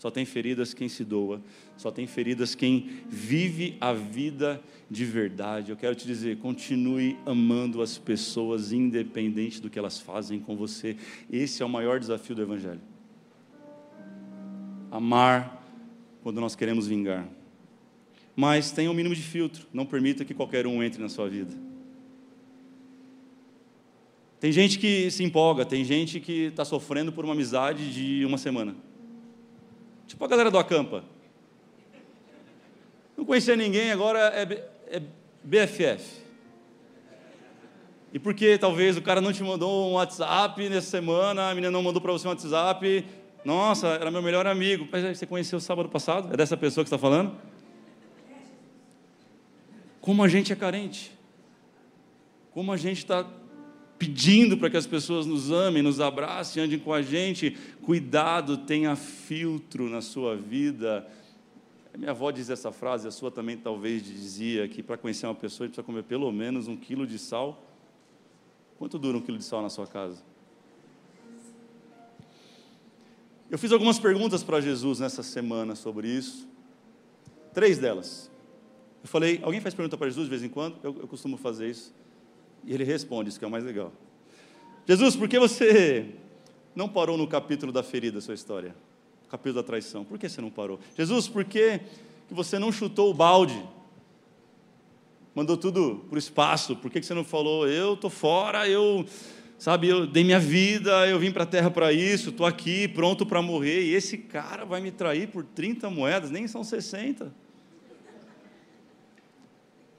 Só 0.00 0.10
tem 0.10 0.24
feridas 0.24 0.72
quem 0.72 0.88
se 0.88 1.04
doa, 1.04 1.42
só 1.76 1.90
tem 1.90 2.06
feridas 2.06 2.54
quem 2.54 2.88
vive 3.06 3.76
a 3.78 3.92
vida 3.92 4.58
de 4.90 5.04
verdade. 5.04 5.70
Eu 5.70 5.76
quero 5.76 5.94
te 5.94 6.06
dizer, 6.06 6.38
continue 6.38 7.18
amando 7.26 7.82
as 7.82 7.98
pessoas, 7.98 8.72
independente 8.72 9.60
do 9.60 9.68
que 9.68 9.78
elas 9.78 10.00
fazem 10.00 10.40
com 10.40 10.56
você. 10.56 10.96
Esse 11.30 11.62
é 11.62 11.66
o 11.66 11.68
maior 11.68 12.00
desafio 12.00 12.34
do 12.34 12.40
Evangelho. 12.40 12.80
Amar 14.90 15.62
quando 16.22 16.40
nós 16.40 16.56
queremos 16.56 16.86
vingar. 16.86 17.28
Mas 18.34 18.72
tenha 18.72 18.90
um 18.90 18.94
mínimo 18.94 19.14
de 19.14 19.20
filtro, 19.20 19.66
não 19.70 19.84
permita 19.84 20.24
que 20.24 20.32
qualquer 20.32 20.66
um 20.66 20.82
entre 20.82 21.02
na 21.02 21.10
sua 21.10 21.28
vida. 21.28 21.52
Tem 24.40 24.50
gente 24.50 24.78
que 24.78 25.10
se 25.10 25.22
empolga, 25.22 25.66
tem 25.66 25.84
gente 25.84 26.20
que 26.20 26.44
está 26.44 26.64
sofrendo 26.64 27.12
por 27.12 27.22
uma 27.22 27.34
amizade 27.34 27.92
de 27.92 28.24
uma 28.24 28.38
semana. 28.38 28.74
Tipo 30.10 30.24
a 30.24 30.28
galera 30.28 30.50
do 30.50 30.58
Acampa. 30.58 31.04
Não 33.16 33.24
conhecia 33.24 33.54
ninguém, 33.54 33.92
agora 33.92 34.18
é, 34.18 34.42
é 34.96 35.02
BFF. 35.44 36.20
E 38.12 38.18
porque 38.18 38.58
talvez 38.58 38.96
o 38.96 39.02
cara 39.02 39.20
não 39.20 39.32
te 39.32 39.40
mandou 39.44 39.88
um 39.88 39.92
WhatsApp 39.92 40.68
nessa 40.68 40.88
semana, 40.88 41.50
a 41.50 41.54
menina 41.54 41.70
não 41.70 41.80
mandou 41.80 42.02
para 42.02 42.10
você 42.10 42.26
um 42.26 42.30
WhatsApp, 42.30 43.06
nossa, 43.44 43.86
era 43.86 44.10
meu 44.10 44.20
melhor 44.20 44.48
amigo. 44.48 44.88
Mas 44.90 45.16
você 45.16 45.26
conheceu 45.26 45.60
sábado 45.60 45.88
passado? 45.88 46.34
É 46.34 46.36
dessa 46.36 46.56
pessoa 46.56 46.82
que 46.82 46.88
está 46.88 46.98
falando? 46.98 47.36
Como 50.00 50.24
a 50.24 50.28
gente 50.28 50.52
é 50.52 50.56
carente. 50.56 51.16
Como 52.50 52.72
a 52.72 52.76
gente 52.76 52.98
está 52.98 53.24
pedindo 54.00 54.56
para 54.56 54.70
que 54.70 54.78
as 54.78 54.86
pessoas 54.86 55.26
nos 55.26 55.52
amem, 55.52 55.82
nos 55.82 56.00
abracem, 56.00 56.62
andem 56.62 56.78
com 56.78 56.90
a 56.90 57.02
gente. 57.02 57.54
Cuidado, 57.82 58.56
tenha 58.56 58.96
filtro 58.96 59.90
na 59.90 60.00
sua 60.00 60.34
vida. 60.34 61.06
Minha 61.94 62.12
avó 62.12 62.30
diz 62.30 62.48
essa 62.48 62.72
frase, 62.72 63.06
a 63.06 63.10
sua 63.10 63.30
também 63.30 63.58
talvez 63.58 64.02
dizia 64.02 64.66
que 64.68 64.82
para 64.82 64.96
conhecer 64.96 65.26
uma 65.26 65.34
pessoa 65.34 65.68
precisa 65.68 65.82
comer 65.82 66.04
pelo 66.04 66.32
menos 66.32 66.66
um 66.66 66.78
quilo 66.78 67.06
de 67.06 67.18
sal. 67.18 67.62
Quanto 68.78 68.98
dura 68.98 69.18
um 69.18 69.20
quilo 69.20 69.36
de 69.36 69.44
sal 69.44 69.60
na 69.60 69.68
sua 69.68 69.86
casa? 69.86 70.22
Eu 73.50 73.58
fiz 73.58 73.70
algumas 73.70 73.98
perguntas 73.98 74.42
para 74.42 74.62
Jesus 74.62 74.98
nessa 74.98 75.22
semana 75.22 75.74
sobre 75.74 76.08
isso. 76.08 76.48
Três 77.52 77.76
delas. 77.76 78.30
Eu 79.02 79.08
falei, 79.10 79.40
alguém 79.42 79.60
faz 79.60 79.74
pergunta 79.74 79.98
para 79.98 80.08
Jesus 80.08 80.24
de 80.24 80.30
vez 80.30 80.42
em 80.42 80.48
quando? 80.48 80.78
Eu, 80.82 80.96
eu 81.00 81.06
costumo 81.06 81.36
fazer 81.36 81.68
isso. 81.68 82.00
E 82.64 82.74
ele 82.74 82.84
responde, 82.84 83.30
isso 83.30 83.38
que 83.38 83.44
é 83.44 83.48
o 83.48 83.50
mais 83.50 83.64
legal. 83.64 83.92
Jesus, 84.86 85.16
por 85.16 85.28
que 85.28 85.38
você 85.38 86.06
não 86.74 86.88
parou 86.88 87.16
no 87.16 87.26
capítulo 87.26 87.72
da 87.72 87.82
ferida, 87.82 88.20
sua 88.20 88.34
história? 88.34 88.74
Capítulo 89.30 89.56
da 89.56 89.62
traição. 89.62 90.04
Por 90.04 90.18
que 90.18 90.28
você 90.28 90.40
não 90.40 90.50
parou? 90.50 90.80
Jesus, 90.96 91.28
por 91.28 91.44
que 91.44 91.80
você 92.30 92.58
não 92.58 92.72
chutou 92.72 93.10
o 93.10 93.14
balde? 93.14 93.62
Mandou 95.34 95.56
tudo 95.56 96.04
para 96.08 96.16
o 96.16 96.18
espaço. 96.18 96.74
Por 96.76 96.90
que 96.90 97.02
você 97.02 97.14
não 97.14 97.24
falou, 97.24 97.68
eu 97.68 97.94
estou 97.94 98.10
fora, 98.10 98.68
eu, 98.68 99.06
sabe, 99.58 99.88
eu 99.88 100.06
dei 100.06 100.24
minha 100.24 100.40
vida, 100.40 101.06
eu 101.06 101.18
vim 101.18 101.30
para 101.30 101.44
a 101.44 101.46
terra 101.46 101.70
para 101.70 101.92
isso, 101.92 102.30
estou 102.30 102.46
aqui, 102.46 102.88
pronto 102.88 103.24
para 103.24 103.40
morrer, 103.40 103.82
e 103.84 103.94
esse 103.94 104.18
cara 104.18 104.64
vai 104.64 104.80
me 104.80 104.90
trair 104.90 105.28
por 105.28 105.44
30 105.44 105.88
moedas, 105.88 106.30
nem 106.30 106.48
são 106.48 106.64
60. 106.64 107.32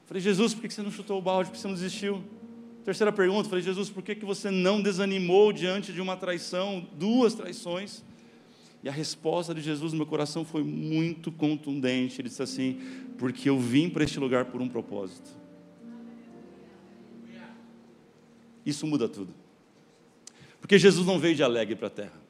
Falei, 0.06 0.22
Jesus, 0.22 0.54
por 0.54 0.64
que 0.64 0.74
você 0.74 0.82
não 0.82 0.92
chutou 0.92 1.18
o 1.18 1.22
balde? 1.22 1.50
Por 1.50 1.56
que 1.56 1.62
você 1.62 1.68
não 1.68 1.76
desistiu? 1.76 2.22
Terceira 2.84 3.12
pergunta, 3.12 3.48
falei, 3.48 3.64
Jesus, 3.64 3.90
por 3.90 4.02
que, 4.02 4.16
que 4.16 4.26
você 4.26 4.50
não 4.50 4.82
desanimou 4.82 5.54
diante 5.54 5.94
de 5.94 6.02
uma 6.02 6.18
traição, 6.18 6.88
duas 6.98 7.36
traições? 7.36 8.04
E 8.84 8.90
a 8.90 8.92
resposta 8.92 9.54
de 9.54 9.62
Jesus 9.62 9.92
no 9.94 9.98
meu 10.00 10.08
coração 10.08 10.44
foi 10.44 10.64
muito 10.64 11.32
contundente. 11.32 12.20
Ele 12.20 12.30
disse 12.30 12.42
assim: 12.42 12.80
Porque 13.18 13.48
eu 13.48 13.60
vim 13.60 13.90
para 13.90 14.04
este 14.04 14.20
lugar 14.20 14.46
por 14.46 14.60
um 14.60 14.68
propósito. 14.68 15.30
Isso 18.66 18.88
muda 18.88 19.08
tudo. 19.08 19.34
Porque 20.60 20.80
Jesus 20.80 21.06
não 21.06 21.20
veio 21.20 21.36
de 21.36 21.44
alegre 21.44 21.76
para 21.76 21.88
a 21.88 21.92
terra. 21.92 22.21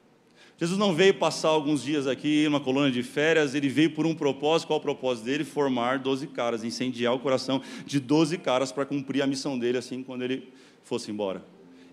Jesus 0.62 0.78
não 0.78 0.94
veio 0.94 1.16
passar 1.16 1.50
alguns 1.50 1.82
dias 1.82 2.06
aqui 2.06 2.44
numa 2.44 2.60
colônia 2.60 2.92
de 2.92 3.02
férias, 3.02 3.56
ele 3.56 3.68
veio 3.68 3.96
por 3.96 4.06
um 4.06 4.14
propósito. 4.14 4.68
Qual 4.68 4.78
o 4.78 4.82
propósito 4.82 5.26
dele? 5.26 5.44
Formar 5.44 5.98
12 5.98 6.28
caras, 6.28 6.64
incendiar 6.64 7.16
o 7.16 7.20
coração 7.20 7.64
de 7.84 8.00
12 8.00 8.38
caras 8.38 8.72
para 8.72 8.86
cumprir 8.86 9.24
a 9.24 9.26
missão 9.26 9.58
dele 9.58 9.80
assim 9.80 10.04
quando 10.04 10.22
ele 10.22 10.54
fosse 10.84 11.10
embora. 11.10 11.44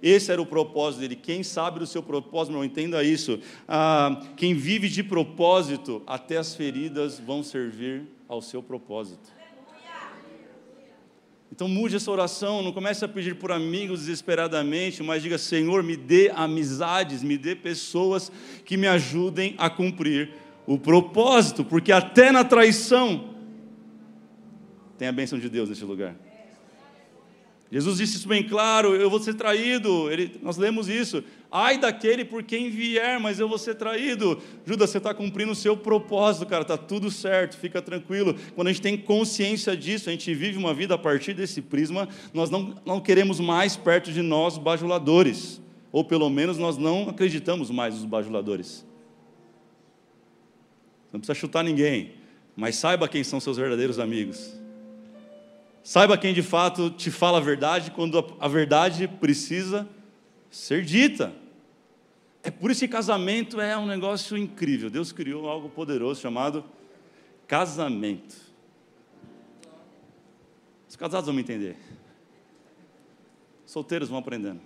Esse 0.02 0.30
era 0.30 0.42
o 0.42 0.44
propósito 0.44 1.00
dele. 1.00 1.16
Quem 1.16 1.42
sabe 1.42 1.78
do 1.78 1.86
seu 1.86 2.02
propósito, 2.02 2.52
não 2.52 2.62
entenda 2.62 3.02
isso. 3.02 3.40
Ah, 3.66 4.20
quem 4.36 4.52
vive 4.52 4.86
de 4.90 5.02
propósito, 5.02 6.02
até 6.06 6.36
as 6.36 6.54
feridas 6.54 7.18
vão 7.18 7.42
servir 7.42 8.02
ao 8.28 8.42
seu 8.42 8.62
propósito. 8.62 9.32
Então 11.50 11.66
mude 11.66 11.96
essa 11.96 12.10
oração, 12.10 12.62
não 12.62 12.72
comece 12.72 13.04
a 13.04 13.08
pedir 13.08 13.36
por 13.36 13.50
amigos 13.50 14.00
desesperadamente, 14.00 15.02
mas 15.02 15.22
diga: 15.22 15.38
Senhor, 15.38 15.82
me 15.82 15.96
dê 15.96 16.30
amizades, 16.34 17.22
me 17.22 17.38
dê 17.38 17.54
pessoas 17.56 18.30
que 18.64 18.76
me 18.76 18.86
ajudem 18.86 19.54
a 19.58 19.70
cumprir 19.70 20.30
o 20.66 20.78
propósito, 20.78 21.64
porque 21.64 21.90
até 21.90 22.30
na 22.30 22.44
traição 22.44 23.34
tem 24.98 25.08
a 25.08 25.12
bênção 25.12 25.38
de 25.38 25.48
Deus 25.48 25.68
nesse 25.68 25.84
lugar. 25.84 26.27
Jesus 27.70 27.98
disse 27.98 28.16
isso 28.16 28.28
bem 28.28 28.42
claro: 28.42 28.94
eu 28.94 29.10
vou 29.10 29.20
ser 29.20 29.34
traído. 29.34 30.10
Ele, 30.10 30.38
nós 30.42 30.56
lemos 30.56 30.88
isso. 30.88 31.22
Ai 31.50 31.78
daquele 31.78 32.24
por 32.24 32.42
quem 32.42 32.70
vier, 32.70 33.18
mas 33.20 33.38
eu 33.38 33.48
vou 33.48 33.58
ser 33.58 33.74
traído. 33.74 34.38
Judas, 34.64 34.90
você 34.90 34.98
está 34.98 35.14
cumprindo 35.14 35.52
o 35.52 35.56
seu 35.56 35.76
propósito, 35.76 36.46
cara, 36.46 36.62
está 36.62 36.76
tudo 36.76 37.10
certo, 37.10 37.56
fica 37.56 37.80
tranquilo. 37.80 38.34
Quando 38.54 38.68
a 38.68 38.72
gente 38.72 38.82
tem 38.82 38.96
consciência 38.96 39.76
disso, 39.76 40.08
a 40.08 40.12
gente 40.12 40.32
vive 40.34 40.58
uma 40.58 40.74
vida 40.74 40.94
a 40.94 40.98
partir 40.98 41.32
desse 41.32 41.62
prisma, 41.62 42.08
nós 42.34 42.50
não, 42.50 42.74
não 42.84 43.00
queremos 43.00 43.40
mais 43.40 43.76
perto 43.76 44.12
de 44.12 44.20
nós 44.20 44.58
bajuladores, 44.58 45.60
ou 45.90 46.04
pelo 46.04 46.28
menos 46.28 46.58
nós 46.58 46.76
não 46.76 47.08
acreditamos 47.08 47.70
mais 47.70 47.94
nos 47.94 48.04
bajuladores. 48.04 48.86
Não 51.10 51.20
precisa 51.20 51.34
chutar 51.34 51.64
ninguém, 51.64 52.12
mas 52.54 52.76
saiba 52.76 53.08
quem 53.08 53.24
são 53.24 53.40
seus 53.40 53.56
verdadeiros 53.56 53.98
amigos. 53.98 54.57
Saiba 55.88 56.18
quem 56.18 56.34
de 56.34 56.42
fato 56.42 56.90
te 56.90 57.10
fala 57.10 57.38
a 57.38 57.40
verdade 57.40 57.90
quando 57.90 58.36
a 58.38 58.46
verdade 58.46 59.08
precisa 59.08 59.88
ser 60.50 60.84
dita. 60.84 61.34
É 62.42 62.50
por 62.50 62.70
isso 62.70 62.80
que 62.80 62.88
casamento 62.88 63.58
é 63.58 63.74
um 63.74 63.86
negócio 63.86 64.36
incrível. 64.36 64.90
Deus 64.90 65.12
criou 65.12 65.48
algo 65.48 65.70
poderoso 65.70 66.20
chamado 66.20 66.62
casamento. 67.46 68.36
Os 70.86 70.94
casados 70.94 71.24
vão 71.24 71.34
me 71.34 71.40
entender. 71.40 71.74
Solteiros 73.64 74.10
vão 74.10 74.18
aprendendo. 74.18 74.60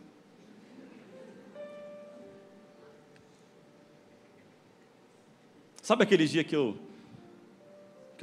Sabe 5.81 6.03
aquele 6.03 6.27
dia 6.27 6.43
que 6.43 6.57
eu 6.57 6.77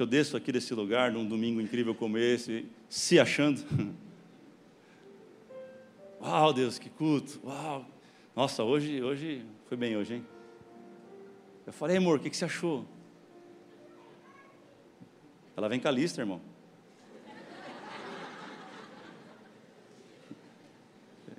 que 0.00 0.02
eu 0.02 0.06
desço 0.06 0.34
aqui 0.34 0.50
desse 0.50 0.72
lugar 0.72 1.12
num 1.12 1.28
domingo 1.28 1.60
incrível 1.60 1.94
como 1.94 2.16
esse, 2.16 2.64
se 2.88 3.20
achando? 3.20 3.62
Uau, 6.18 6.54
Deus, 6.54 6.78
que 6.78 6.88
culto. 6.88 7.38
Uau. 7.44 7.84
Nossa, 8.34 8.64
hoje, 8.64 9.02
hoje 9.02 9.44
foi 9.68 9.76
bem 9.76 9.98
hoje, 9.98 10.14
hein? 10.14 10.26
Eu 11.66 11.72
falei, 11.74 11.98
amor, 11.98 12.16
o 12.16 12.22
que, 12.22 12.30
que 12.30 12.36
você 12.38 12.46
achou? 12.46 12.86
Ela 15.54 15.68
vem 15.68 15.78
com 15.78 15.88
a 15.88 15.90
lista, 15.90 16.22
irmão. 16.22 16.40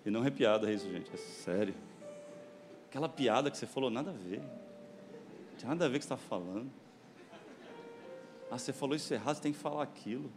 E 0.05 0.11
não 0.11 0.23
é 0.23 0.29
piada 0.29 0.71
isso, 0.71 0.87
gente, 0.87 1.09
é 1.11 1.17
sério. 1.17 1.73
Aquela 2.87 3.09
piada 3.09 3.49
que 3.49 3.57
você 3.57 3.65
falou, 3.65 3.89
nada 3.89 4.11
a 4.11 4.13
ver. 4.13 4.37
Não 4.37 5.57
tinha 5.57 5.69
nada 5.69 5.85
a 5.85 5.89
ver 5.89 5.95
o 5.95 5.99
que 5.99 6.05
você 6.05 6.13
está 6.13 6.27
falando. 6.27 6.69
Ah, 8.51 8.57
você 8.57 8.73
falou 8.73 8.97
isso 8.97 9.13
errado, 9.13 9.37
você 9.37 9.41
tem 9.41 9.53
que 9.53 9.57
falar 9.57 9.81
aquilo. 9.81 10.29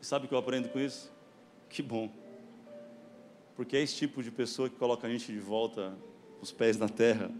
E 0.00 0.06
sabe 0.06 0.24
o 0.24 0.28
que 0.28 0.32
eu 0.32 0.38
aprendo 0.38 0.70
com 0.70 0.80
isso? 0.80 1.12
Que 1.68 1.82
bom. 1.82 2.10
Porque 3.54 3.76
é 3.76 3.82
esse 3.82 3.94
tipo 3.94 4.22
de 4.22 4.30
pessoa 4.30 4.70
que 4.70 4.76
coloca 4.76 5.06
a 5.06 5.10
gente 5.10 5.30
de 5.30 5.38
volta 5.38 5.92
os 6.40 6.50
pés 6.50 6.78
na 6.78 6.88
terra. 6.88 7.30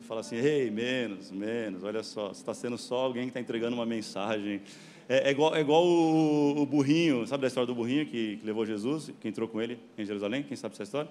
E 0.00 0.04
fala 0.04 0.20
assim, 0.20 0.36
ei, 0.36 0.70
menos, 0.70 1.32
menos, 1.32 1.82
olha 1.82 2.04
só, 2.04 2.28
você 2.28 2.40
está 2.40 2.54
sendo 2.54 2.78
só 2.78 2.98
alguém 2.98 3.24
que 3.24 3.30
está 3.30 3.40
entregando 3.40 3.74
uma 3.74 3.84
mensagem. 3.84 4.62
É, 5.08 5.28
é, 5.28 5.30
igual, 5.32 5.56
é 5.56 5.60
igual 5.60 5.84
o, 5.84 6.62
o, 6.62 6.64
burrinho, 6.64 7.26
sabe 7.26 7.40
da 7.40 7.48
história 7.48 7.66
do 7.66 7.74
burrinho 7.74 8.06
que, 8.06 8.36
que, 8.36 8.46
levou 8.46 8.64
Jesus, 8.64 9.10
que 9.20 9.26
entrou 9.26 9.48
com 9.48 9.60
ele 9.60 9.80
em 9.98 10.04
Jerusalém? 10.04 10.44
Quem 10.44 10.56
sabe 10.56 10.74
essa 10.74 10.84
história? 10.84 11.10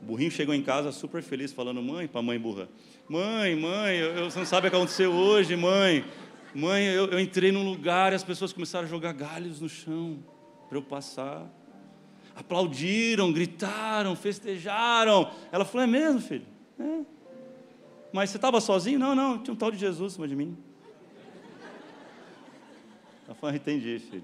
O 0.00 0.06
burrinho 0.06 0.30
chegou 0.30 0.54
em 0.54 0.62
casa 0.62 0.90
super 0.90 1.22
feliz, 1.22 1.52
falando: 1.52 1.82
Mãe, 1.82 2.08
para 2.08 2.22
mãe 2.22 2.38
burra: 2.38 2.66
Mãe, 3.10 3.56
mãe, 3.56 3.96
eu, 3.96 4.30
você 4.30 4.38
não 4.38 4.46
sabe 4.46 4.68
o 4.68 4.70
que 4.70 4.76
aconteceu 4.76 5.10
hoje, 5.10 5.56
mãe. 5.56 6.04
Mãe, 6.54 6.84
eu, 6.84 7.06
eu 7.06 7.18
entrei 7.18 7.50
num 7.50 7.68
lugar 7.68 8.12
e 8.12 8.14
as 8.14 8.22
pessoas 8.22 8.52
começaram 8.52 8.86
a 8.86 8.88
jogar 8.88 9.12
galhos 9.12 9.60
no 9.60 9.68
chão 9.68 10.22
para 10.68 10.78
eu 10.78 10.82
passar. 10.82 11.44
Aplaudiram, 12.36 13.32
gritaram, 13.32 14.14
festejaram. 14.14 15.28
Ela 15.50 15.64
falou: 15.64 15.82
É 15.82 15.86
mesmo, 15.88 16.20
filho? 16.20 16.46
É. 16.78 17.00
Mas 18.12 18.30
você 18.30 18.36
estava 18.36 18.60
sozinho? 18.60 19.00
Não, 19.00 19.12
não, 19.12 19.42
tinha 19.42 19.54
um 19.54 19.56
tal 19.56 19.72
de 19.72 19.78
Jesus 19.78 20.12
em 20.12 20.14
cima 20.14 20.28
de 20.28 20.36
mim. 20.36 20.56
Ela 23.26 23.34
falou: 23.34 23.56
Entendi, 23.56 23.98
filho. 23.98 24.22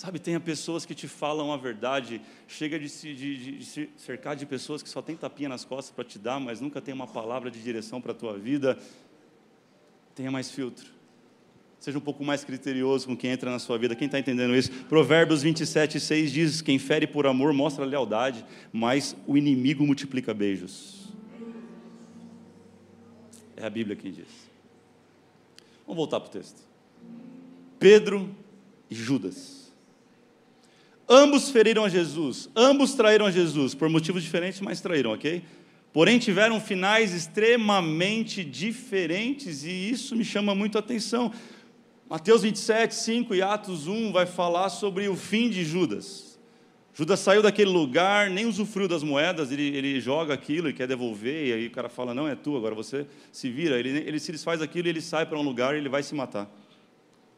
Sabe, 0.00 0.18
tenha 0.18 0.40
pessoas 0.40 0.86
que 0.86 0.94
te 0.94 1.06
falam 1.06 1.52
a 1.52 1.58
verdade, 1.58 2.22
chega 2.48 2.78
de 2.78 2.88
se, 2.88 3.12
de, 3.12 3.58
de 3.58 3.64
se 3.66 3.90
cercar 3.98 4.34
de 4.34 4.46
pessoas 4.46 4.82
que 4.82 4.88
só 4.88 5.02
tem 5.02 5.14
tapinha 5.14 5.46
nas 5.46 5.62
costas 5.62 5.94
para 5.94 6.04
te 6.04 6.18
dar, 6.18 6.40
mas 6.40 6.58
nunca 6.58 6.80
tem 6.80 6.94
uma 6.94 7.06
palavra 7.06 7.50
de 7.50 7.62
direção 7.62 8.00
para 8.00 8.12
a 8.12 8.14
tua 8.14 8.38
vida. 8.38 8.78
Tenha 10.14 10.30
mais 10.30 10.50
filtro. 10.50 10.86
Seja 11.78 11.98
um 11.98 12.00
pouco 12.00 12.24
mais 12.24 12.42
criterioso 12.42 13.08
com 13.08 13.14
quem 13.14 13.30
entra 13.30 13.50
na 13.50 13.58
sua 13.58 13.76
vida. 13.76 13.94
Quem 13.94 14.06
está 14.06 14.18
entendendo 14.18 14.56
isso? 14.56 14.70
Provérbios 14.88 15.42
27, 15.42 16.00
6 16.00 16.32
diz: 16.32 16.62
Quem 16.62 16.78
fere 16.78 17.06
por 17.06 17.26
amor 17.26 17.52
mostra 17.52 17.84
lealdade, 17.84 18.42
mas 18.72 19.14
o 19.26 19.36
inimigo 19.36 19.86
multiplica 19.86 20.32
beijos. 20.32 21.10
É 23.54 23.66
a 23.66 23.68
Bíblia 23.68 23.96
quem 23.96 24.12
diz. 24.12 24.28
Vamos 25.86 25.98
voltar 25.98 26.20
para 26.20 26.30
o 26.30 26.32
texto. 26.32 26.62
Pedro 27.78 28.34
e 28.88 28.94
Judas. 28.94 29.59
Ambos 31.12 31.50
feriram 31.50 31.84
a 31.84 31.88
Jesus, 31.88 32.48
ambos 32.54 32.94
traíram 32.94 33.26
a 33.26 33.32
Jesus, 33.32 33.74
por 33.74 33.88
motivos 33.88 34.22
diferentes, 34.22 34.60
mas 34.60 34.80
traíram, 34.80 35.10
ok? 35.10 35.42
Porém, 35.92 36.20
tiveram 36.20 36.60
finais 36.60 37.12
extremamente 37.12 38.44
diferentes, 38.44 39.64
e 39.64 39.90
isso 39.90 40.14
me 40.14 40.24
chama 40.24 40.54
muito 40.54 40.76
a 40.76 40.78
atenção. 40.78 41.32
Mateus 42.08 42.42
27, 42.42 42.94
5 42.94 43.34
e 43.34 43.42
Atos 43.42 43.88
1 43.88 44.12
vai 44.12 44.24
falar 44.24 44.68
sobre 44.68 45.08
o 45.08 45.16
fim 45.16 45.50
de 45.50 45.64
Judas. 45.64 46.38
Judas 46.94 47.18
saiu 47.18 47.42
daquele 47.42 47.70
lugar, 47.70 48.30
nem 48.30 48.46
usufruiu 48.46 48.86
das 48.86 49.02
moedas, 49.02 49.50
ele, 49.50 49.76
ele 49.76 50.00
joga 50.00 50.32
aquilo 50.32 50.68
e 50.68 50.72
quer 50.72 50.86
devolver, 50.86 51.48
e 51.48 51.52
aí 51.52 51.66
o 51.66 51.70
cara 51.72 51.88
fala: 51.88 52.14
Não, 52.14 52.28
é 52.28 52.36
tu, 52.36 52.56
agora 52.56 52.74
você 52.74 53.04
se 53.32 53.50
vira. 53.50 53.78
Ele, 53.78 53.90
ele 53.98 54.20
se 54.20 54.30
desfaz 54.30 54.62
aquilo 54.62 54.86
e 54.86 54.90
ele 54.90 55.00
sai 55.00 55.26
para 55.26 55.38
um 55.38 55.42
lugar 55.42 55.74
e 55.74 55.78
ele 55.78 55.88
vai 55.88 56.04
se 56.04 56.14
matar. 56.14 56.48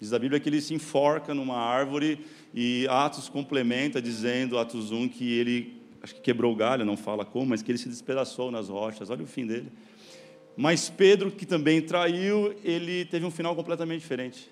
Diz 0.03 0.13
a 0.13 0.19
Bíblia 0.19 0.41
que 0.41 0.49
ele 0.49 0.61
se 0.61 0.75
enforca 0.75 1.33
numa 1.33 1.57
árvore 1.57 2.27
e 2.53 2.89
Atos 2.91 3.29
complementa 3.29 4.03
dizendo, 4.03 4.59
Atos 4.59 4.91
1, 4.91 5.07
que 5.07 5.33
ele, 5.33 5.81
acho 6.03 6.17
que 6.17 6.21
quebrou 6.21 6.53
o 6.53 6.57
galho, 6.57 6.85
não 6.85 6.97
fala 6.97 7.25
como, 7.25 7.51
mas 7.51 7.63
que 7.63 7.71
ele 7.71 7.79
se 7.79 7.89
despedaçou 7.89 8.51
nas 8.51 8.69
rochas. 8.69 9.11
Olha 9.11 9.23
o 9.23 9.29
fim 9.29 9.47
dele. 9.47 9.71
Mas 10.57 10.91
Pedro, 10.91 11.31
que 11.31 11.47
também 11.47 11.81
traiu, 11.81 12.53
ele 12.65 13.05
teve 13.05 13.25
um 13.25 13.31
final 13.31 13.55
completamente 13.55 14.01
diferente. 14.01 14.51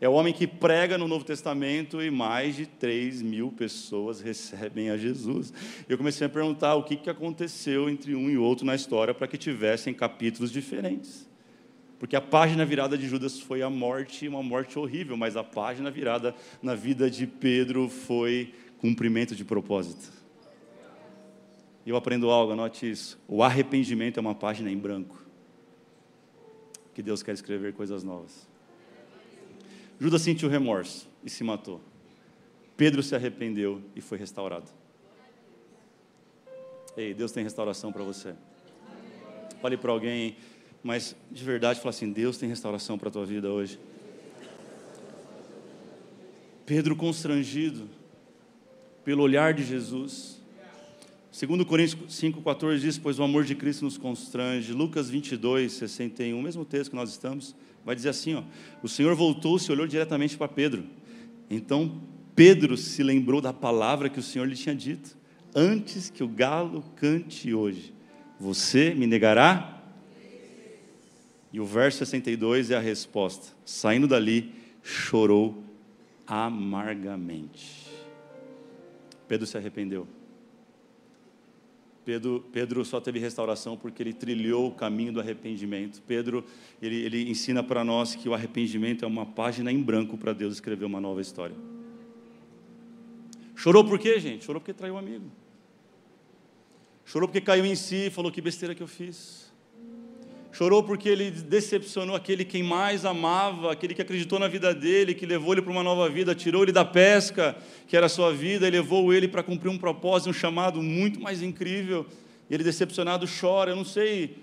É 0.00 0.08
o 0.08 0.12
homem 0.12 0.32
que 0.32 0.46
prega 0.46 0.96
no 0.96 1.08
Novo 1.08 1.24
Testamento 1.24 2.00
e 2.00 2.08
mais 2.08 2.54
de 2.54 2.64
3 2.64 3.22
mil 3.22 3.50
pessoas 3.50 4.20
recebem 4.20 4.88
a 4.90 4.96
Jesus. 4.96 5.52
Eu 5.88 5.98
comecei 5.98 6.28
a 6.28 6.30
perguntar 6.30 6.76
o 6.76 6.84
que, 6.84 6.94
que 6.94 7.10
aconteceu 7.10 7.90
entre 7.90 8.14
um 8.14 8.30
e 8.30 8.38
outro 8.38 8.64
na 8.64 8.76
história 8.76 9.12
para 9.12 9.26
que 9.26 9.36
tivessem 9.36 9.92
capítulos 9.92 10.52
diferentes. 10.52 11.28
Porque 12.00 12.16
a 12.16 12.20
página 12.20 12.64
virada 12.64 12.96
de 12.96 13.06
Judas 13.06 13.38
foi 13.38 13.60
a 13.60 13.68
morte, 13.68 14.26
uma 14.26 14.42
morte 14.42 14.78
horrível, 14.78 15.18
mas 15.18 15.36
a 15.36 15.44
página 15.44 15.90
virada 15.90 16.34
na 16.62 16.74
vida 16.74 17.10
de 17.10 17.26
Pedro 17.26 17.90
foi 17.90 18.54
cumprimento 18.78 19.36
de 19.36 19.44
propósito. 19.44 20.10
Eu 21.84 21.96
aprendo 21.96 22.30
algo, 22.30 22.54
anote 22.54 22.90
isso. 22.90 23.20
O 23.28 23.42
arrependimento 23.42 24.16
é 24.16 24.20
uma 24.22 24.34
página 24.34 24.70
em 24.70 24.78
branco. 24.78 25.22
Que 26.94 27.02
Deus 27.02 27.22
quer 27.22 27.34
escrever 27.34 27.74
coisas 27.74 28.02
novas. 28.02 28.48
Judas 29.98 30.22
sentiu 30.22 30.48
remorso 30.48 31.06
e 31.22 31.28
se 31.28 31.44
matou. 31.44 31.82
Pedro 32.78 33.02
se 33.02 33.14
arrependeu 33.14 33.82
e 33.94 34.00
foi 34.00 34.16
restaurado. 34.16 34.70
Ei, 36.96 37.12
Deus 37.12 37.30
tem 37.30 37.44
restauração 37.44 37.92
para 37.92 38.02
você. 38.02 38.34
Fale 39.60 39.76
para 39.76 39.92
alguém, 39.92 40.36
mas 40.82 41.14
de 41.30 41.44
verdade 41.44 41.78
fala 41.78 41.90
assim: 41.90 42.10
Deus 42.10 42.38
tem 42.38 42.48
restauração 42.48 42.98
para 42.98 43.08
a 43.08 43.12
tua 43.12 43.26
vida 43.26 43.50
hoje. 43.50 43.78
Pedro 46.64 46.94
constrangido 46.94 47.88
pelo 49.04 49.22
olhar 49.22 49.52
de 49.52 49.64
Jesus. 49.64 50.40
Segundo 51.32 51.64
Coríntios 51.64 51.96
5,14 52.08 52.78
diz, 52.78 52.98
pois 52.98 53.18
o 53.18 53.22
amor 53.22 53.44
de 53.44 53.54
Cristo 53.54 53.84
nos 53.84 53.96
constrange. 53.96 54.72
Lucas 54.72 55.08
22, 55.08 55.72
61, 55.72 56.38
o 56.38 56.42
mesmo 56.42 56.64
texto 56.64 56.90
que 56.90 56.96
nós 56.96 57.10
estamos, 57.10 57.54
vai 57.84 57.94
dizer 57.94 58.10
assim, 58.10 58.34
ó, 58.34 58.42
o 58.82 58.88
Senhor 58.88 59.14
voltou-se 59.14 59.68
e 59.68 59.72
olhou 59.72 59.86
diretamente 59.86 60.36
para 60.36 60.48
Pedro. 60.48 60.84
Então 61.48 62.00
Pedro 62.34 62.76
se 62.76 63.02
lembrou 63.02 63.40
da 63.40 63.52
palavra 63.52 64.08
que 64.08 64.18
o 64.18 64.22
Senhor 64.22 64.46
lhe 64.46 64.56
tinha 64.56 64.74
dito. 64.74 65.16
Antes 65.54 66.10
que 66.10 66.22
o 66.22 66.28
galo 66.28 66.84
cante 66.96 67.52
hoje, 67.52 67.92
você 68.38 68.94
me 68.94 69.06
negará 69.06 69.79
e 71.52 71.60
o 71.60 71.64
verso 71.64 71.98
62 71.98 72.70
é 72.70 72.76
a 72.76 72.80
resposta. 72.80 73.54
Saindo 73.64 74.06
dali, 74.06 74.52
chorou 74.82 75.62
amargamente. 76.26 77.88
Pedro 79.26 79.46
se 79.46 79.56
arrependeu. 79.56 80.06
Pedro, 82.04 82.44
Pedro 82.52 82.84
só 82.84 83.00
teve 83.00 83.18
restauração 83.18 83.76
porque 83.76 84.02
ele 84.02 84.12
trilhou 84.12 84.68
o 84.68 84.74
caminho 84.74 85.12
do 85.12 85.20
arrependimento. 85.20 86.00
Pedro, 86.06 86.44
ele, 86.80 86.96
ele 86.96 87.30
ensina 87.30 87.62
para 87.62 87.84
nós 87.84 88.14
que 88.14 88.28
o 88.28 88.34
arrependimento 88.34 89.04
é 89.04 89.08
uma 89.08 89.26
página 89.26 89.70
em 89.70 89.82
branco 89.82 90.16
para 90.16 90.32
Deus 90.32 90.54
escrever 90.54 90.84
uma 90.84 91.00
nova 91.00 91.20
história. 91.20 91.54
Chorou 93.54 93.84
por 93.84 93.98
quê, 93.98 94.18
gente? 94.18 94.44
Chorou 94.44 94.60
porque 94.60 94.72
traiu 94.72 94.94
um 94.94 94.98
amigo. 94.98 95.30
Chorou 97.04 97.28
porque 97.28 97.40
caiu 97.40 97.66
em 97.66 97.74
si 97.74 98.06
e 98.06 98.10
falou 98.10 98.32
que 98.32 98.40
besteira 98.40 98.74
que 98.74 98.82
eu 98.82 98.88
fiz. 98.88 99.49
Chorou 100.52 100.82
porque 100.82 101.08
ele 101.08 101.30
decepcionou 101.30 102.16
aquele 102.16 102.44
quem 102.44 102.62
mais 102.62 103.04
amava, 103.04 103.72
aquele 103.72 103.94
que 103.94 104.02
acreditou 104.02 104.38
na 104.38 104.48
vida 104.48 104.74
dele, 104.74 105.14
que 105.14 105.24
levou 105.24 105.52
ele 105.52 105.62
para 105.62 105.70
uma 105.70 105.82
nova 105.82 106.08
vida, 106.08 106.34
tirou 106.34 106.62
ele 106.64 106.72
da 106.72 106.84
pesca, 106.84 107.56
que 107.86 107.96
era 107.96 108.06
a 108.06 108.08
sua 108.08 108.32
vida, 108.32 108.66
e 108.66 108.70
levou 108.70 109.12
ele 109.14 109.28
para 109.28 109.42
cumprir 109.42 109.68
um 109.70 109.78
propósito, 109.78 110.30
um 110.30 110.32
chamado 110.32 110.82
muito 110.82 111.20
mais 111.20 111.40
incrível. 111.40 112.04
E 112.48 112.54
ele 112.54 112.64
decepcionado 112.64 113.26
chora. 113.40 113.70
Eu 113.70 113.76
não 113.76 113.84
sei 113.84 114.36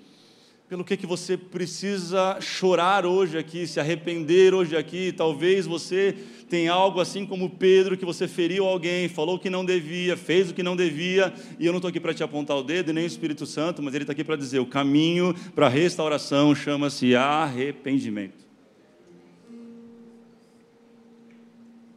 pelo 0.68 0.84
que, 0.84 0.98
que 0.98 1.06
você 1.06 1.38
precisa 1.38 2.40
chorar 2.42 3.06
hoje 3.06 3.38
aqui, 3.38 3.66
se 3.66 3.80
arrepender 3.80 4.54
hoje 4.54 4.76
aqui. 4.76 5.14
Talvez 5.14 5.66
você 5.66 6.14
tenha 6.50 6.74
algo 6.74 7.00
assim 7.00 7.26
como 7.26 7.50
Pedro, 7.50 7.98
que 7.98 8.04
você 8.04 8.28
feriu 8.28 8.66
alguém, 8.66 9.08
falou 9.08 9.36
o 9.36 9.40
que 9.40 9.50
não 9.50 9.64
devia, 9.64 10.18
fez 10.18 10.50
o 10.50 10.54
que 10.54 10.62
não 10.62 10.76
devia, 10.76 11.34
e 11.58 11.66
eu 11.66 11.72
não 11.72 11.78
estou 11.78 11.88
aqui 11.88 12.02
para 12.02 12.14
te 12.14 12.22
apontar 12.22 12.58
o 12.58 12.64
dedo, 12.64 12.92
nem 12.92 13.06
o 13.06 13.08
Espírito 13.08 13.46
Santo, 13.46 13.82
mas 13.82 13.94
ele 13.94 14.04
está 14.04 14.12
aqui 14.12 14.26
para 14.26 14.36
dizer: 14.36 14.60
o 14.60 14.66
caminho 14.66 15.34
para 15.56 15.68
a 15.68 15.70
restauração 15.70 16.54
chama-se 16.54 17.16
arrependimento. 17.16 18.46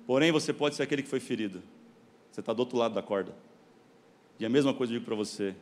Porém, 0.06 0.30
você 0.30 0.52
pode 0.52 0.76
ser 0.76 0.84
aquele 0.84 1.02
que 1.02 1.08
foi 1.08 1.20
ferido, 1.20 1.60
você 2.30 2.38
está 2.38 2.52
do 2.52 2.60
outro 2.60 2.78
lado 2.78 2.94
da 2.94 3.02
corda. 3.02 3.34
E 4.38 4.46
a 4.46 4.48
mesma 4.48 4.72
coisa 4.72 4.92
eu 4.92 4.98
digo 4.98 5.06
para 5.06 5.16
você: 5.16 5.56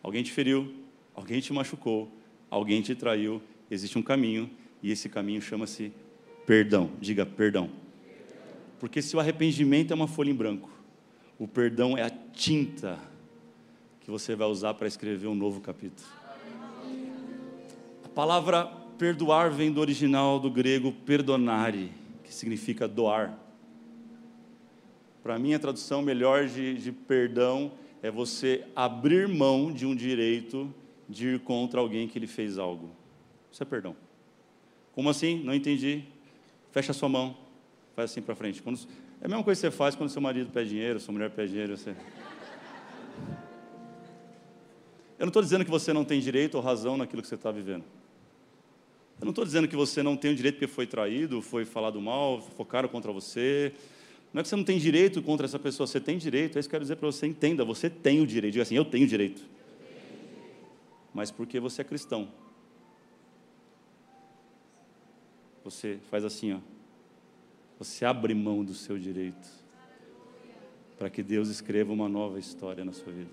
alguém 0.00 0.22
te 0.22 0.30
feriu, 0.30 0.72
alguém 1.12 1.40
te 1.40 1.52
machucou, 1.52 2.10
alguém 2.50 2.82
te 2.82 2.94
traiu, 2.94 3.42
existe 3.70 3.98
um 3.98 4.02
caminho, 4.02 4.50
e 4.82 4.90
esse 4.90 5.08
caminho 5.08 5.40
chama-se 5.40 5.92
perdão. 6.46 6.90
Diga 7.00 7.26
perdão. 7.26 7.70
Porque 8.78 9.00
se 9.02 9.16
o 9.16 9.20
arrependimento 9.20 9.90
é 9.90 9.94
uma 9.94 10.06
folha 10.06 10.30
em 10.30 10.34
branco, 10.34 10.70
o 11.38 11.48
perdão 11.48 11.96
é 11.96 12.02
a 12.02 12.10
tinta 12.10 12.98
que 14.00 14.10
você 14.10 14.36
vai 14.36 14.46
usar 14.46 14.74
para 14.74 14.86
escrever 14.86 15.26
um 15.26 15.34
novo 15.34 15.60
capítulo. 15.60 16.08
A 18.04 18.08
palavra 18.08 18.66
perdoar 18.96 19.50
vem 19.50 19.72
do 19.72 19.80
original 19.80 20.38
do 20.38 20.50
grego 20.50 20.92
perdonare, 20.92 21.90
que 22.22 22.32
significa 22.32 22.86
doar. 22.86 23.36
Para 25.22 25.38
mim, 25.38 25.54
a 25.54 25.58
tradução 25.58 26.00
melhor 26.02 26.46
de, 26.46 26.74
de 26.74 26.92
perdão 26.92 27.72
é 28.02 28.10
você 28.10 28.64
abrir 28.76 29.26
mão 29.26 29.72
de 29.72 29.84
um 29.84 29.94
direito 29.94 30.72
de 31.08 31.34
ir 31.34 31.40
contra 31.40 31.80
alguém 31.80 32.08
que 32.08 32.18
lhe 32.18 32.26
fez 32.26 32.58
algo. 32.58 32.90
Isso 33.50 33.62
é 33.62 33.66
perdão. 33.66 33.96
Como 34.92 35.08
assim? 35.08 35.42
Não 35.42 35.54
entendi. 35.54 36.04
Fecha 36.70 36.92
sua 36.92 37.08
mão. 37.08 37.36
Faz 37.94 38.10
assim 38.10 38.20
para 38.20 38.34
frente. 38.34 38.62
Quando, 38.62 38.78
é 39.20 39.26
a 39.26 39.28
mesma 39.28 39.42
coisa 39.44 39.60
que 39.60 39.66
você 39.66 39.70
faz 39.70 39.94
quando 39.94 40.10
seu 40.10 40.20
marido 40.20 40.50
pede 40.50 40.70
dinheiro, 40.70 41.00
sua 41.00 41.12
mulher 41.12 41.30
pede 41.30 41.52
dinheiro. 41.52 41.76
Você... 41.76 41.90
Eu 45.18 45.24
não 45.24 45.28
estou 45.28 45.42
dizendo 45.42 45.64
que 45.64 45.70
você 45.70 45.92
não 45.92 46.04
tem 46.04 46.20
direito 46.20 46.56
ou 46.56 46.60
razão 46.60 46.96
naquilo 46.96 47.22
que 47.22 47.28
você 47.28 47.34
está 47.34 47.50
vivendo. 47.50 47.84
Eu 49.18 49.24
não 49.24 49.30
estou 49.30 49.44
dizendo 49.44 49.66
que 49.66 49.74
você 49.74 50.02
não 50.02 50.14
tem 50.14 50.32
o 50.32 50.34
direito 50.34 50.56
porque 50.56 50.66
foi 50.66 50.86
traído, 50.86 51.40
foi 51.40 51.64
falado 51.64 51.98
mal, 52.00 52.42
focaram 52.54 52.88
contra 52.88 53.10
você. 53.10 53.72
Não 54.32 54.40
é 54.40 54.42
que 54.42 54.48
você 54.48 54.56
não 54.56 54.64
tem 54.64 54.78
direito 54.78 55.22
contra 55.22 55.46
essa 55.46 55.58
pessoa, 55.58 55.86
você 55.86 55.98
tem 55.98 56.18
direito. 56.18 56.56
É 56.56 56.60
isso 56.60 56.68
que 56.68 56.74
eu 56.74 56.78
quero 56.78 56.84
dizer 56.84 56.96
para 56.96 57.06
você, 57.06 57.26
entenda, 57.26 57.64
você 57.64 57.88
tem 57.88 58.20
o 58.20 58.26
direito. 58.26 58.52
Diga 58.52 58.62
assim, 58.62 58.74
eu 58.74 58.84
tenho 58.84 59.06
direito. 59.06 59.42
Mas 61.16 61.30
porque 61.30 61.58
você 61.58 61.80
é 61.80 61.84
cristão. 61.84 62.28
Você 65.64 65.98
faz 66.10 66.26
assim, 66.26 66.52
ó. 66.52 66.58
Você 67.78 68.04
abre 68.04 68.34
mão 68.34 68.62
do 68.62 68.74
seu 68.74 68.98
direito 68.98 69.48
para 70.98 71.08
que 71.08 71.22
Deus 71.22 71.48
escreva 71.48 71.90
uma 71.90 72.06
nova 72.06 72.38
história 72.38 72.84
na 72.84 72.92
sua 72.92 73.14
vida. 73.14 73.30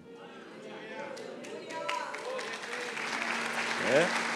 É? 3.91 4.32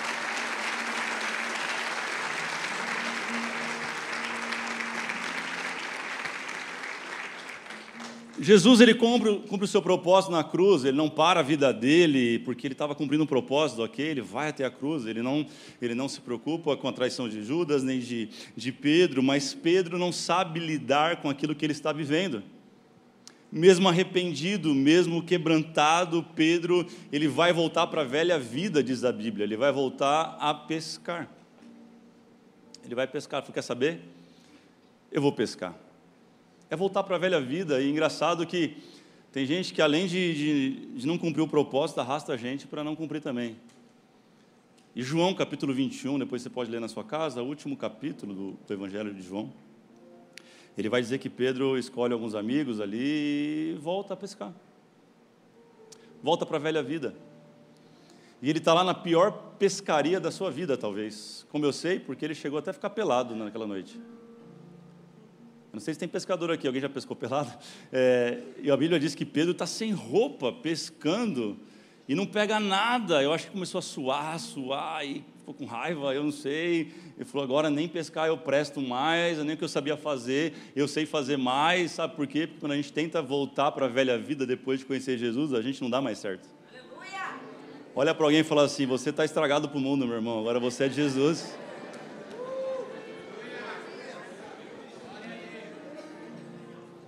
Jesus 8.39 8.82
ele 8.82 8.93
cumpre, 8.93 9.39
cumpre, 9.47 9.65
o 9.65 9.67
seu 9.67 9.82
propósito 9.82 10.32
na 10.32 10.43
cruz, 10.43 10.86
ele 10.86 10.95
não 10.95 11.10
para 11.10 11.39
a 11.39 11.43
vida 11.43 11.73
dele 11.73 12.39
porque 12.39 12.67
ele 12.67 12.76
estava 12.76 12.93
cumprindo 12.93 13.23
um 13.23 13.28
propósito 13.28 13.82
aqui, 13.82 14.02
ele 14.02 14.21
vai 14.21 14.50
até 14.50 14.63
a 14.63 14.69
cruz, 14.69 15.08
ele 15.08 15.23
não, 15.23 15.45
ele 15.82 15.95
não 15.95 16.08
se 16.08 16.21
preocupa 16.21 16.78
com 16.78 16.88
a 16.88 16.93
traição 16.93 17.28
de 17.28 17.43
Judas 17.43 17.84
nem 17.84 18.00
de, 18.00 18.30
de 18.56 18.71
Pedro, 18.71 19.23
mas 19.23 19.56
Pedro 19.56 19.97
não 19.97 20.12
sabe 20.12 20.60
lidar 20.60 21.17
com 21.17 21.30
aquilo 21.30 21.56
que 21.56 21.65
ele 21.65 21.73
está 21.73 21.91
vivendo. 21.91 22.43
Mesmo 23.52 23.89
arrependido, 23.89 24.73
mesmo 24.76 25.23
quebrantado, 25.23 26.23
Pedro 26.36 26.86
ele 27.12 27.28
vai 27.28 27.52
voltar 27.52 27.88
para 27.88 28.02
a 28.02 28.06
velha 28.06 28.38
vida, 28.38 28.84
diz 28.84 29.04
a 29.04 29.12
Bíblia, 29.12 29.45
ele 29.45 29.58
vai 29.58 29.71
voltar 29.71 30.38
a 30.39 30.54
pescar. 30.54 31.28
Ele 32.86 32.93
vai 32.93 33.08
pescar, 33.08 33.41
quer 33.43 33.63
saber? 33.63 34.00
Eu 35.12 35.21
vou 35.21 35.32
pescar 35.32 35.87
é 36.70 36.76
voltar 36.76 37.04
para 37.04 37.16
a 37.16 37.20
velha 37.20 37.40
vida. 37.40 37.82
E 37.82 37.90
engraçado 37.90 38.46
que 38.46 38.78
tem 39.32 39.46
gente 39.46 39.74
que, 39.74 39.82
além 39.82 40.08
de, 40.08 40.34
de, 40.34 40.86
de 40.98 41.08
não 41.08 41.18
cumprir 41.18 41.42
o 41.42 41.48
propósito, 41.48 42.02
arrasta 42.02 42.34
a 42.34 42.38
gente 42.38 42.68
para 42.68 42.84
não 42.84 42.96
cumprir 42.96 43.22
também. 43.22 43.56
E 44.96 45.04
João, 45.04 45.34
capítulo 45.34 45.74
21, 45.74 46.18
depois 46.18 46.42
você 46.42 46.50
pode 46.50 46.72
ler 46.72 46.82
na 46.82 46.88
sua 46.88 47.04
casa, 47.04 47.44
o 47.44 47.46
último 47.46 47.78
capítulo 47.78 48.34
do, 48.34 48.52
do 48.66 48.74
Evangelho 48.74 49.14
de 49.14 49.22
João. 49.22 49.54
Ele 50.78 50.90
vai 50.90 51.02
dizer 51.02 51.20
que 51.20 51.30
Pedro 51.30 51.78
escolhe 51.78 52.14
alguns 52.14 52.36
amigos 52.36 52.80
ali 52.80 53.74
e 53.74 53.78
volta 53.80 54.14
a 54.14 54.18
pescar. 54.18 54.54
Volta 56.24 56.46
para 56.46 56.58
a 56.58 56.60
velha 56.60 56.82
vida. 56.82 57.16
E 58.42 58.50
ele 58.50 58.60
está 58.60 58.74
lá 58.74 58.84
na 58.84 58.94
pior 58.94 59.32
pescaria 59.58 60.20
da 60.20 60.32
sua 60.32 60.52
vida, 60.52 60.78
talvez. 60.78 61.46
Como 61.50 61.66
eu 61.66 61.74
sei, 61.74 62.00
porque 62.00 62.26
ele 62.26 62.36
chegou 62.36 62.60
até 62.60 62.72
a 62.72 62.74
ficar 62.74 62.90
pelado 62.92 63.36
naquela 63.36 63.66
noite. 63.66 64.00
Não 65.78 65.82
sei 65.82 65.94
se 65.94 66.00
tem 66.00 66.10
pescador 66.10 66.50
aqui, 66.50 66.66
alguém 66.66 66.82
já 66.82 66.90
pescou 66.90 67.16
pelado? 67.16 67.54
É, 67.94 68.40
e 68.63 68.72
a 68.72 68.76
Bíblia 68.76 69.00
diz 69.00 69.13
que 69.13 69.24
Pedro 69.24 69.52
está 69.52 69.68
sem 69.68 69.92
roupa, 69.92 70.52
pescando, 70.52 71.56
e 72.08 72.16
não 72.16 72.26
pega 72.26 72.60
nada. 72.60 73.22
Eu 73.22 73.32
acho 73.32 73.46
que 73.46 73.52
começou 73.52 73.78
a 73.78 73.82
suar, 73.84 74.40
suar, 74.40 75.06
e 75.06 75.24
ficou 75.38 75.54
com 75.54 75.66
raiva, 75.66 76.16
eu 76.16 76.24
não 76.24 76.32
sei. 76.32 76.92
Ele 77.16 77.26
falou: 77.26 77.44
agora 77.44 77.70
nem 77.70 77.88
pescar 77.88 78.28
eu 78.28 78.40
presto 78.40 78.82
mais, 78.82 79.38
nem 79.38 79.54
o 79.54 79.58
que 79.58 79.63
eu 79.63 79.70
sabia 79.70 79.96
fazer, 79.96 80.52
eu 80.76 80.88
sei 80.88 81.06
fazer 81.06 81.38
mais. 81.38 81.92
Sabe 81.92 82.16
por 82.16 82.26
quê? 82.26 82.48
Porque 82.48 82.60
quando 82.60 82.72
a 82.72 82.76
gente 82.76 82.92
tenta 82.92 83.22
voltar 83.22 83.72
para 83.72 83.86
a 83.86 83.90
velha 83.90 84.18
vida 84.18 84.48
depois 84.48 84.80
de 84.80 84.86
conhecer 84.86 85.16
Jesus, 85.20 85.54
a 85.54 85.62
gente 85.62 85.80
não 85.80 85.92
dá 85.92 86.02
mais 86.02 86.18
certo. 86.18 86.50
Aleluia! 86.74 87.40
Olha 87.96 88.16
para 88.16 88.26
alguém 88.26 88.40
e 88.40 88.44
fala 88.44 88.63
assim: 88.63 88.88
você 88.88 89.12
está 89.12 89.24
estragado 89.24 89.70
para 89.70 89.78
o 89.78 89.82
mundo, 89.82 90.08
meu 90.08 90.16
irmão, 90.16 90.40
agora 90.40 90.60
você 90.60 90.86
é 90.86 90.88
de 90.88 90.96
Jesus. 90.96 91.56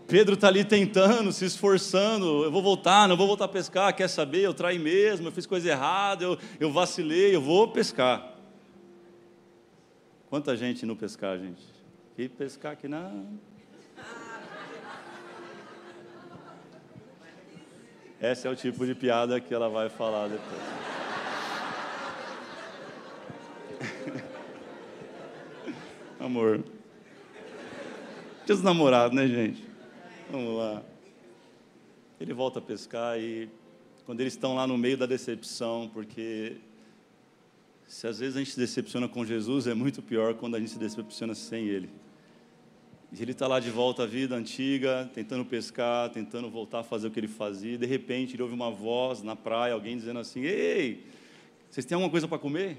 Pedro 0.10 0.34
está 0.34 0.48
ali 0.48 0.66
tentando, 0.66 1.32
se 1.32 1.46
esforçando. 1.46 2.44
Eu 2.44 2.52
vou 2.52 2.64
voltar, 2.64 3.08
não 3.08 3.16
vou 3.16 3.28
voltar 3.28 3.46
a 3.46 3.48
pescar. 3.48 3.96
Quer 3.96 4.08
saber? 4.08 4.42
Eu 4.42 4.56
traí 4.56 4.80
mesmo, 4.80 5.28
eu 5.28 5.32
fiz 5.32 5.46
coisa 5.46 5.70
errada, 5.70 6.24
eu, 6.24 6.38
eu 6.60 6.72
vacilei, 6.72 7.36
eu 7.36 7.42
vou 7.42 7.68
pescar. 7.68 8.34
Quanta 10.28 10.58
gente 10.58 10.84
no 10.84 10.96
pescar, 10.96 11.38
gente? 11.38 11.62
Que 12.16 12.28
pescar 12.28 12.76
que 12.76 12.88
não. 12.88 13.40
Esse 18.20 18.48
é 18.48 18.50
o 18.50 18.56
tipo 18.56 18.88
de 18.88 18.96
piada 18.96 19.40
que 19.40 19.54
ela 19.54 19.70
vai 19.70 19.90
falar 19.90 20.28
depois. 20.28 20.62
Amor. 26.20 26.64
Tinha 28.46 28.56
os 28.56 28.64
namorados, 28.64 29.16
né, 29.16 29.28
gente? 29.28 29.69
Vamos 30.32 30.58
lá. 30.58 30.84
Ele 32.22 32.34
volta 32.34 32.60
a 32.60 32.62
pescar 32.62 33.20
e 33.20 33.50
quando 34.06 34.22
eles 34.22 34.34
estão 34.34 34.54
lá 34.54 34.68
no 34.68 34.78
meio 34.78 34.96
da 34.96 35.08
decepção, 35.08 35.90
porque 35.92 36.58
se 37.88 38.06
às 38.06 38.20
vezes 38.20 38.36
a 38.36 38.40
gente 38.40 38.52
se 38.52 38.60
decepciona 38.60 39.08
com 39.08 39.26
Jesus, 39.26 39.66
é 39.66 39.74
muito 39.74 40.04
pior 40.04 40.36
quando 40.36 40.54
a 40.56 40.60
gente 40.60 40.70
se 40.70 40.78
decepciona 40.78 41.34
sem 41.34 41.66
Ele. 41.66 41.90
E 43.12 43.24
ele 43.24 43.32
está 43.32 43.48
lá 43.48 43.60
de 43.60 43.72
volta 43.72 44.04
à 44.04 44.06
vida 44.06 44.36
antiga, 44.36 45.10
tentando 45.16 45.44
pescar, 45.44 46.12
tentando 46.12 46.48
voltar 46.48 46.82
a 46.82 46.84
fazer 46.84 47.08
o 47.08 47.12
que 47.12 47.20
ele 47.20 47.28
fazia. 47.28 47.74
E 47.74 47.78
de 47.78 47.88
repente 47.88 48.36
ele 48.36 48.44
ouve 48.44 48.54
uma 48.54 48.70
voz 48.70 49.24
na 49.24 49.36
praia, 49.36 49.74
alguém 49.74 49.98
dizendo 49.98 50.20
assim: 50.20 50.42
Ei, 50.42 51.08
vocês 51.72 51.88
têm 51.88 51.96
alguma 51.96 52.12
coisa 52.12 52.28
para 52.28 52.38
comer? 52.38 52.78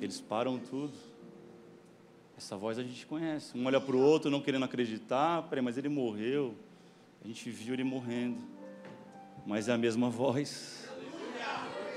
Eles 0.00 0.20
param 0.20 0.58
tudo. 0.58 0.92
Essa 2.36 2.56
voz 2.56 2.78
a 2.78 2.82
gente 2.82 3.06
conhece. 3.06 3.56
Um 3.56 3.64
olha 3.64 3.80
para 3.80 3.96
o 3.96 4.00
outro 4.00 4.30
não 4.30 4.40
querendo 4.40 4.64
acreditar, 4.64 5.42
peraí, 5.44 5.64
mas 5.64 5.78
ele 5.78 5.88
morreu. 5.88 6.54
A 7.24 7.26
gente 7.26 7.48
viu 7.48 7.72
ele 7.72 7.84
morrendo. 7.84 8.38
Mas 9.46 9.68
é 9.68 9.72
a 9.72 9.78
mesma 9.78 10.10
voz. 10.10 10.86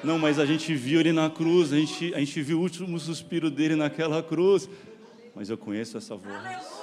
Não, 0.02 0.18
mas 0.18 0.40
a 0.40 0.46
gente 0.46 0.74
viu 0.74 1.02
ele 1.02 1.12
na 1.12 1.30
cruz, 1.30 1.74
a 1.74 1.76
gente, 1.76 2.14
a 2.14 2.20
gente 2.20 2.42
viu 2.42 2.60
o 2.60 2.62
último 2.62 2.98
suspiro 3.00 3.52
dele 3.52 3.76
naquela 3.76 4.24
cruz. 4.24 4.70
Mas 5.36 5.50
eu 5.50 5.58
conheço 5.58 5.98
essa 5.98 6.16
voz. 6.16 6.80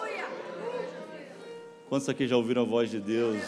Quantos 1.88 2.08
aqui 2.08 2.26
já 2.26 2.36
ouviram 2.36 2.62
a 2.62 2.64
voz 2.64 2.90
de 2.90 3.00
Deus 3.00 3.42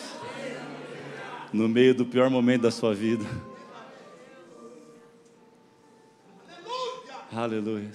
no 1.53 1.69
meio 1.69 1.95
do 1.95 2.07
pior 2.07 2.31
momento 2.31 2.63
da 2.63 2.71
sua 2.71 2.95
vida? 2.95 3.25
Aleluia. 7.31 7.91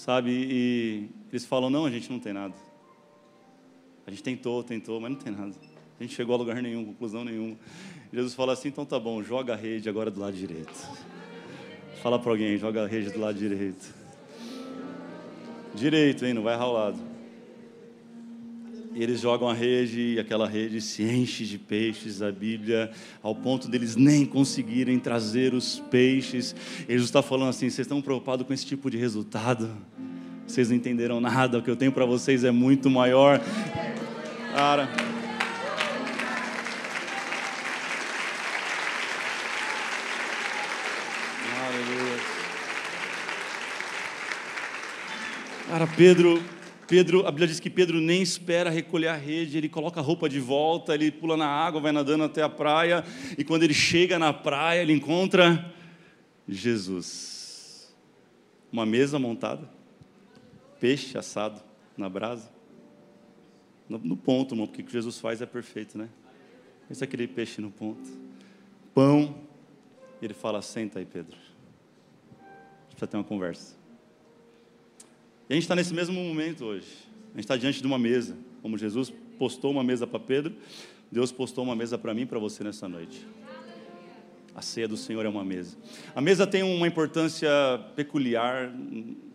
Sabe? 0.00 0.30
E 0.30 1.10
eles 1.30 1.44
falam: 1.44 1.68
não, 1.68 1.84
a 1.84 1.90
gente 1.90 2.10
não 2.10 2.18
tem 2.18 2.32
nada. 2.32 2.54
A 4.06 4.10
gente 4.10 4.22
tentou, 4.22 4.64
tentou, 4.64 4.98
mas 4.98 5.10
não 5.10 5.18
tem 5.18 5.30
nada. 5.30 5.54
A 5.98 6.02
gente 6.02 6.14
chegou 6.14 6.34
a 6.34 6.38
lugar 6.38 6.62
nenhum, 6.62 6.86
conclusão 6.86 7.22
nenhuma. 7.22 7.54
Jesus 8.10 8.32
fala 8.32 8.54
assim: 8.54 8.68
então 8.68 8.86
tá 8.86 8.98
bom, 8.98 9.22
joga 9.22 9.52
a 9.52 9.56
rede 9.56 9.90
agora 9.90 10.10
do 10.10 10.18
lado 10.18 10.34
direito. 10.34 10.72
Fala 12.00 12.18
para 12.18 12.30
alguém: 12.30 12.56
joga 12.56 12.84
a 12.84 12.86
rede 12.86 13.10
do 13.10 13.20
lado 13.20 13.38
direito. 13.38 13.94
Direito, 15.74 16.24
hein? 16.24 16.32
Não 16.32 16.42
vai 16.42 16.54
errar 16.54 16.68
o 16.68 16.72
lado. 16.72 17.09
E 18.92 19.02
eles 19.04 19.20
jogam 19.20 19.48
a 19.48 19.54
rede 19.54 20.14
e 20.14 20.18
aquela 20.18 20.48
rede 20.48 20.80
se 20.80 21.04
enche 21.04 21.44
de 21.44 21.58
peixes, 21.58 22.20
a 22.22 22.32
Bíblia, 22.32 22.90
ao 23.22 23.36
ponto 23.36 23.68
deles 23.68 23.94
nem 23.94 24.26
conseguirem 24.26 24.98
trazer 24.98 25.54
os 25.54 25.78
peixes. 25.90 26.56
Jesus 26.88 27.08
está 27.08 27.22
falando 27.22 27.50
assim: 27.50 27.70
vocês 27.70 27.86
estão 27.86 28.02
preocupados 28.02 28.44
com 28.44 28.52
esse 28.52 28.66
tipo 28.66 28.90
de 28.90 28.96
resultado? 28.96 29.70
Vocês 30.44 30.70
não 30.70 30.76
entenderam 30.76 31.20
nada, 31.20 31.58
o 31.58 31.62
que 31.62 31.70
eu 31.70 31.76
tenho 31.76 31.92
para 31.92 32.04
vocês 32.04 32.42
é 32.42 32.50
muito 32.50 32.90
maior. 32.90 33.40
Cara. 34.52 34.88
Aleluia. 41.64 42.20
Cara, 45.68 45.86
Pedro 45.86 46.42
Pedro, 46.90 47.24
a 47.24 47.30
Bíblia 47.30 47.46
diz 47.46 47.60
que 47.60 47.70
Pedro 47.70 48.00
nem 48.00 48.20
espera 48.20 48.68
recolher 48.68 49.06
a 49.06 49.14
rede, 49.14 49.56
ele 49.56 49.68
coloca 49.68 50.00
a 50.00 50.02
roupa 50.02 50.28
de 50.28 50.40
volta, 50.40 50.92
ele 50.92 51.12
pula 51.12 51.36
na 51.36 51.46
água, 51.46 51.80
vai 51.80 51.92
nadando 51.92 52.24
até 52.24 52.42
a 52.42 52.48
praia, 52.48 53.04
e 53.38 53.44
quando 53.44 53.62
ele 53.62 53.72
chega 53.72 54.18
na 54.18 54.32
praia, 54.32 54.82
ele 54.82 54.92
encontra 54.92 55.72
Jesus. 56.48 57.94
Uma 58.72 58.84
mesa 58.84 59.20
montada, 59.20 59.70
peixe 60.80 61.16
assado 61.16 61.62
na 61.96 62.08
brasa. 62.08 62.50
No, 63.88 63.96
no 63.98 64.16
ponto, 64.16 64.56
irmão, 64.56 64.66
porque 64.66 64.82
o 64.82 64.84
que 64.84 64.92
Jesus 64.92 65.16
faz 65.20 65.40
é 65.40 65.46
perfeito, 65.46 65.96
né? 65.96 66.08
Esse 66.90 67.04
é 67.04 67.06
aquele 67.06 67.28
peixe 67.28 67.60
no 67.60 67.70
ponto. 67.70 68.10
Pão. 68.92 69.36
Ele 70.20 70.34
fala: 70.34 70.60
Senta 70.60 70.98
aí, 70.98 71.06
Pedro. 71.06 71.36
A 71.36 72.42
gente 72.82 72.88
precisa 72.88 73.06
ter 73.06 73.16
uma 73.16 73.22
conversa. 73.22 73.79
E 75.50 75.52
a 75.52 75.56
gente 75.56 75.64
está 75.64 75.74
nesse 75.74 75.92
mesmo 75.92 76.14
momento 76.14 76.64
hoje. 76.64 76.86
A 77.32 77.34
gente 77.34 77.40
está 77.40 77.56
diante 77.56 77.80
de 77.80 77.86
uma 77.88 77.98
mesa. 77.98 78.36
Como 78.62 78.78
Jesus 78.78 79.12
postou 79.36 79.72
uma 79.72 79.82
mesa 79.82 80.06
para 80.06 80.20
Pedro, 80.20 80.54
Deus 81.10 81.32
postou 81.32 81.64
uma 81.64 81.74
mesa 81.74 81.98
para 81.98 82.14
mim 82.14 82.22
e 82.22 82.26
para 82.26 82.38
você 82.38 82.62
nessa 82.62 82.88
noite. 82.88 83.26
A 84.54 84.62
ceia 84.62 84.86
do 84.86 84.96
Senhor 84.96 85.26
é 85.26 85.28
uma 85.28 85.44
mesa. 85.44 85.76
A 86.14 86.20
mesa 86.20 86.46
tem 86.46 86.62
uma 86.62 86.86
importância 86.86 87.50
peculiar 87.96 88.72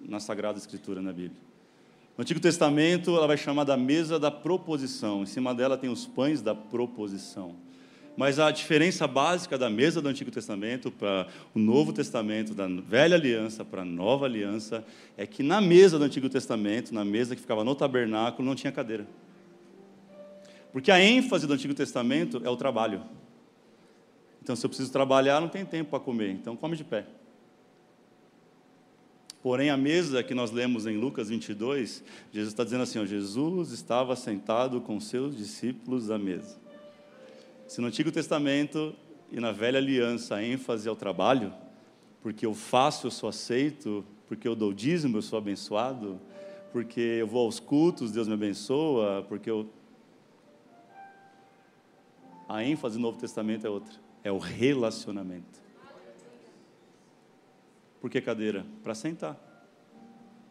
na 0.08 0.22
Sagrada 0.22 0.58
Escritura, 0.58 1.02
na 1.02 1.12
Bíblia. 1.12 1.42
No 2.18 2.22
Antigo 2.22 2.40
Testamento, 2.40 3.14
ela 3.14 3.28
vai 3.28 3.36
chamar 3.36 3.66
da 3.66 3.76
mesa 3.76 4.18
da 4.18 4.32
proposição. 4.32 5.24
Em 5.24 5.26
cima 5.26 5.54
dela 5.54 5.78
tem 5.78 5.90
os 5.90 6.06
pães 6.06 6.42
da 6.42 6.56
proposição. 6.56 7.58
Mas 8.18 8.40
a 8.40 8.50
diferença 8.50 9.08
básica 9.08 9.58
da 9.58 9.70
mesa 9.70 10.02
do 10.02 10.08
Antigo 10.08 10.32
Testamento 10.32 10.90
para 10.90 11.28
o 11.54 11.60
Novo 11.60 11.92
Testamento, 11.92 12.54
da 12.54 12.68
Velha 12.68 13.16
Aliança 13.16 13.66
para 13.66 13.82
a 13.82 13.86
Nova 13.86 14.26
Aliança, 14.26 14.86
é 15.18 15.28
que 15.28 15.44
na 15.44 15.60
mesa 15.60 16.00
do 16.00 16.06
Antigo 16.06 16.30
Testamento, 16.30 16.94
na 16.94 17.04
mesa 17.04 17.36
que 17.36 17.42
ficava 17.42 17.64
no 17.64 17.76
tabernáculo, 17.76 18.48
não 18.48 18.56
tinha 18.56 18.72
cadeira. 18.72 19.06
Porque 20.72 20.92
a 20.92 21.02
ênfase 21.02 21.46
do 21.46 21.54
Antigo 21.54 21.74
Testamento 21.74 22.42
é 22.44 22.50
o 22.50 22.56
trabalho. 22.56 23.04
Então, 24.42 24.56
se 24.56 24.66
eu 24.66 24.70
preciso 24.70 24.92
trabalhar, 24.92 25.42
não 25.42 25.50
tem 25.50 25.66
tempo 25.66 25.90
para 25.90 26.00
comer, 26.00 26.30
então 26.30 26.56
come 26.56 26.78
de 26.78 26.84
pé. 26.84 27.06
Porém, 29.42 29.70
a 29.70 29.78
mesa 29.78 30.24
que 30.24 30.34
nós 30.34 30.52
lemos 30.52 30.88
em 30.88 30.98
Lucas 30.98 31.30
22, 31.30 32.04
Jesus 32.32 32.52
está 32.52 32.64
dizendo 32.64 32.84
assim: 32.84 33.00
ó, 33.00 33.06
Jesus 33.06 33.72
estava 33.72 34.16
sentado 34.16 34.82
com 34.82 35.00
seus 35.00 35.38
discípulos 35.38 36.10
à 36.10 36.18
mesa. 36.18 36.65
Se 37.68 37.82
no 37.82 37.88
Antigo 37.88 38.12
Testamento 38.12 38.96
e 39.32 39.40
na 39.40 39.52
Velha 39.52 39.80
Aliança 39.80 40.36
a 40.36 40.44
ênfase 40.44 40.88
é 40.88 40.92
o 40.92 40.96
trabalho, 40.96 41.52
porque 42.22 42.46
eu 42.46 42.54
faço, 42.54 43.08
eu 43.08 43.12
sou 43.12 43.28
aceito, 43.28 44.06
porque 44.28 44.48
eu 44.48 44.56
dou 44.56 44.72
dízimo, 44.72 45.18
eu 45.18 45.22
sou 45.22 45.40
abençoado, 45.40 46.20
porque 46.72 47.00
eu 47.00 47.28
vou 47.28 47.44
aos 47.44 47.60
cultos, 47.60 48.12
Deus 48.12 48.28
me 48.28 48.36
abençoa, 48.36 49.26
porque 49.28 49.50
eu. 49.50 49.68
A 52.48 52.64
ênfase 52.64 52.98
do 52.98 53.02
Novo 53.02 53.18
Testamento 53.18 53.66
é 53.66 53.70
outra, 53.70 53.94
é 54.24 54.32
o 54.32 54.38
relacionamento. 54.38 55.60
Por 58.00 58.12
que 58.12 58.22
cadeira? 58.22 58.64
Para 58.84 58.94
sentar, 58.94 59.36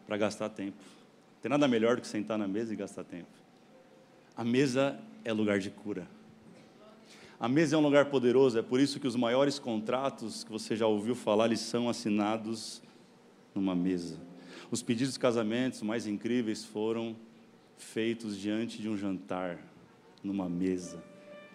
para 0.05 0.17
gastar 0.17 0.49
tempo. 0.49 0.83
Tem 1.41 1.49
nada 1.49 1.65
melhor 1.65 1.95
do 1.95 2.01
que 2.01 2.07
sentar 2.07 2.37
na 2.37 2.47
mesa 2.47 2.73
e 2.73 2.75
gastar 2.75 3.05
tempo. 3.05 3.29
A 4.35 4.43
mesa 4.43 4.99
é 5.23 5.31
lugar 5.31 5.59
de 5.59 5.69
cura. 5.69 6.05
A 7.45 7.47
mesa 7.47 7.75
é 7.75 7.77
um 7.77 7.81
lugar 7.83 8.05
poderoso, 8.05 8.57
é 8.57 8.63
por 8.63 8.79
isso 8.79 8.99
que 8.99 9.05
os 9.05 9.15
maiores 9.15 9.59
contratos 9.59 10.43
que 10.43 10.51
você 10.51 10.75
já 10.75 10.87
ouviu 10.87 11.13
falar, 11.13 11.45
eles 11.45 11.59
são 11.59 11.87
assinados 11.87 12.81
numa 13.53 13.75
mesa. 13.75 14.17
Os 14.71 14.81
pedidos 14.81 15.13
de 15.13 15.19
casamentos 15.19 15.83
mais 15.83 16.07
incríveis 16.07 16.65
foram 16.65 17.15
feitos 17.77 18.35
diante 18.35 18.81
de 18.81 18.89
um 18.89 18.97
jantar, 18.97 19.59
numa 20.23 20.49
mesa. 20.49 21.03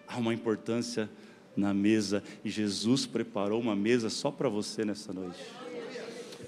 Há 0.07 0.17
uma 0.17 0.33
importância 0.33 1.09
na 1.57 1.73
mesa 1.73 2.23
e 2.41 2.49
Jesus 2.49 3.05
preparou 3.05 3.59
uma 3.59 3.75
mesa 3.75 4.09
só 4.09 4.31
para 4.31 4.47
você 4.47 4.85
nessa 4.85 5.11
noite. 5.11 5.43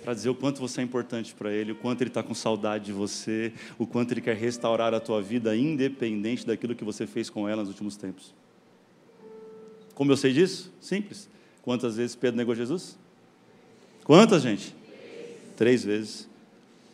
Para 0.06 0.14
dizer 0.14 0.30
o 0.30 0.36
quanto 0.36 0.62
você 0.62 0.80
é 0.80 0.86
importante 0.86 1.36
para 1.36 1.52
Ele, 1.52 1.74
o 1.74 1.76
quanto 1.76 2.00
Ele 2.00 2.10
está 2.10 2.24
com 2.24 2.34
saudade 2.34 2.86
de 2.86 2.94
você, 2.94 3.52
o 3.78 3.86
quanto 3.86 4.14
Ele 4.14 4.22
quer 4.22 4.38
restaurar 4.38 4.94
a 4.94 5.02
tua 5.02 5.22
vida, 5.22 5.54
independente 5.54 6.48
daquilo 6.48 6.74
que 6.74 6.86
você 6.86 7.06
fez 7.06 7.30
com 7.30 7.50
ela 7.50 7.62
nos 7.62 7.72
últimos 7.72 7.98
tempos. 7.98 8.34
Como 9.96 10.12
eu 10.12 10.18
sei 10.18 10.34
disso? 10.34 10.72
Simples. 10.80 11.30
Quantas 11.62 11.96
vezes 11.96 12.16
Pedro 12.16 12.38
negou 12.38 12.56
Jesus? 12.56 12.98
Quantas, 14.04 14.42
gente? 14.44 14.76
Três, 15.56 15.56
Três 15.56 15.84
vezes. 15.84 16.30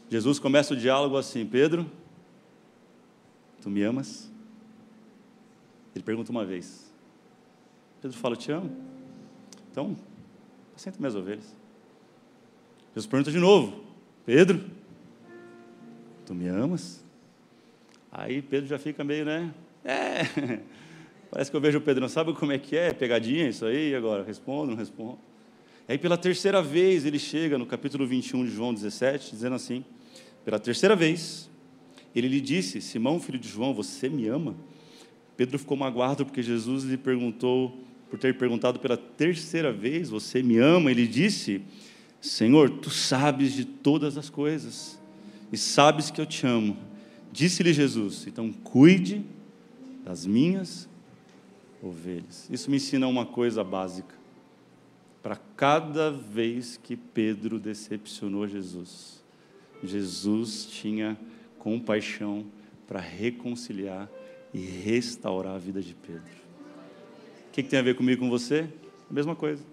Jesus 0.10 0.40
começa 0.40 0.74
o 0.74 0.78
diálogo 0.78 1.18
assim: 1.18 1.46
Pedro, 1.46 1.90
tu 3.62 3.70
me 3.70 3.82
amas? 3.84 4.30
Ele 5.96 6.04
pergunta 6.04 6.32
uma 6.32 6.46
vez. 6.46 6.92
Pedro 8.02 8.18
fala: 8.18 8.36
te 8.36 8.52
amo. 8.52 8.76
Então, 9.72 9.96
apacenta 10.72 10.98
minhas 11.00 11.16
ovelhas. 11.16 11.56
Jesus 12.90 13.06
pergunta 13.06 13.32
de 13.32 13.40
novo: 13.40 13.84
Pedro, 14.26 14.64
tu 16.26 16.34
me 16.34 16.48
amas? 16.48 17.04
Aí 18.12 18.42
Pedro 18.42 18.68
já 18.68 18.80
fica 18.80 19.04
meio, 19.04 19.26
né? 19.26 19.54
É. 19.84 20.22
Parece 21.32 21.52
que 21.52 21.58
eu 21.58 21.62
vejo 21.62 21.78
o 21.78 21.82
Pedro, 21.82 22.02
não 22.02 22.10
sabe 22.10 22.34
como 22.34 22.52
é 22.52 22.58
que 22.58 22.76
é? 22.76 22.92
Pegadinha 22.92 23.48
isso 23.48 23.66
aí, 23.66 23.94
agora 23.94 24.24
respondo, 24.24 24.72
não 24.72 24.78
respondo. 24.78 25.20
Aí 25.88 25.98
pela 25.98 26.18
terceira 26.18 26.62
vez 26.62 27.06
ele 27.06 27.20
chega 27.20 27.58
no 27.58 27.66
capítulo 27.66 28.06
21 28.06 28.46
de 28.46 28.52
João 28.52 28.74
17, 28.74 29.32
dizendo 29.32 29.56
assim: 29.56 29.84
pela 30.44 30.60
terceira 30.60 30.96
vez, 30.96 31.50
ele 32.16 32.28
lhe 32.28 32.42
disse: 32.42 32.82
Simão, 32.82 33.20
filho 33.20 33.38
de 33.38 33.48
João, 33.48 33.74
você 33.74 34.10
me 34.10 34.28
ama? 34.28 34.56
Pedro 35.38 35.60
ficou 35.60 35.78
magoado 35.78 36.26
porque 36.26 36.42
Jesus 36.42 36.84
lhe 36.84 36.98
perguntou, 36.98 37.78
por 38.10 38.18
ter 38.18 38.36
perguntado 38.38 38.80
pela 38.80 38.98
terceira 38.98 39.72
vez: 39.72 40.10
Você 40.10 40.42
me 40.42 40.58
ama? 40.58 40.90
Ele 40.92 41.08
disse: 41.08 41.62
Senhor, 42.20 42.70
tu 42.70 42.90
sabes 42.90 43.54
de 43.54 43.66
todas 43.66 44.18
as 44.18 44.30
coisas 44.30 45.00
e 45.52 45.58
sabes 45.58 46.10
que 46.10 46.20
eu 46.20 46.26
te 46.26 46.46
amo. 46.46 46.78
Disse-lhe 47.32 47.72
Jesus: 47.72 48.26
Então 48.28 48.52
cuide 48.52 49.24
das 50.04 50.26
minhas 50.26 50.90
ovelhas. 51.82 52.48
Isso 52.50 52.70
me 52.70 52.78
ensina 52.78 53.08
uma 53.08 53.26
coisa 53.26 53.64
básica. 53.64 54.16
Para 55.22 55.36
cada 55.56 56.12
vez 56.12 56.80
que 56.82 56.96
Pedro 56.96 57.60
decepcionou 57.60 58.48
Jesus, 58.48 59.24
Jesus 59.84 60.66
tinha 60.66 61.18
compaixão 61.58 62.46
para 62.88 63.00
reconciliar 63.00 64.10
e 64.54 64.60
restaurar 64.60 65.56
a 65.56 65.60
vida 65.60 65.82
de 65.82 65.94
Pedro. 65.94 66.40
O 67.48 67.52
que, 67.52 67.64
que 67.64 67.70
tem 67.70 67.80
a 67.80 67.84
ver 67.84 67.96
comigo 67.96 68.22
com 68.22 68.30
você? 68.30 68.68
A 69.10 69.14
mesma 69.14 69.36
coisa. 69.36 69.64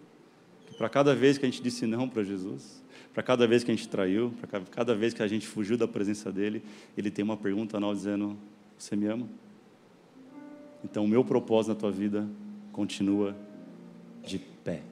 Para 0.76 0.88
cada 0.88 1.14
vez 1.14 1.38
que 1.38 1.46
a 1.46 1.48
gente 1.48 1.62
disse 1.62 1.86
não 1.86 2.08
para 2.08 2.22
Jesus, 2.22 2.82
para 3.14 3.22
cada 3.22 3.46
vez 3.46 3.64
que 3.64 3.70
a 3.70 3.74
gente 3.74 3.88
traiu, 3.88 4.34
para 4.40 4.60
cada 4.60 4.94
vez 4.94 5.14
que 5.14 5.22
a 5.22 5.28
gente 5.28 5.46
fugiu 5.46 5.76
da 5.78 5.88
presença 5.88 6.30
dele, 6.30 6.62
ele 6.98 7.10
tem 7.10 7.24
uma 7.24 7.36
pergunta 7.36 7.80
nova 7.80 7.94
dizendo: 7.94 8.36
Você 8.76 8.94
me 8.94 9.06
ama? 9.06 9.26
Então, 10.88 11.04
o 11.04 11.08
meu 11.08 11.24
propósito 11.24 11.74
na 11.74 11.74
tua 11.74 11.90
vida 11.90 12.28
continua 12.70 13.36
de 14.24 14.38
pé. 14.38 14.82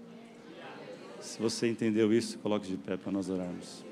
Se 1.20 1.40
você 1.40 1.70
entendeu 1.70 2.12
isso, 2.12 2.36
coloque 2.40 2.66
de 2.66 2.76
pé 2.76 2.96
para 2.96 3.12
nós 3.12 3.30
orarmos. 3.30 3.84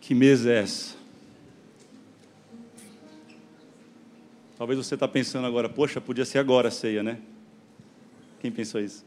Que 0.00 0.14
mesa 0.14 0.50
é 0.50 0.60
essa? 0.60 0.96
Talvez 4.56 4.78
você 4.78 4.94
está 4.94 5.06
pensando 5.06 5.46
agora, 5.46 5.68
poxa, 5.68 6.00
podia 6.00 6.24
ser 6.24 6.38
agora 6.38 6.68
a 6.68 6.70
ceia, 6.70 7.02
né? 7.02 7.20
Quem 8.40 8.50
pensou 8.50 8.80
isso? 8.80 9.04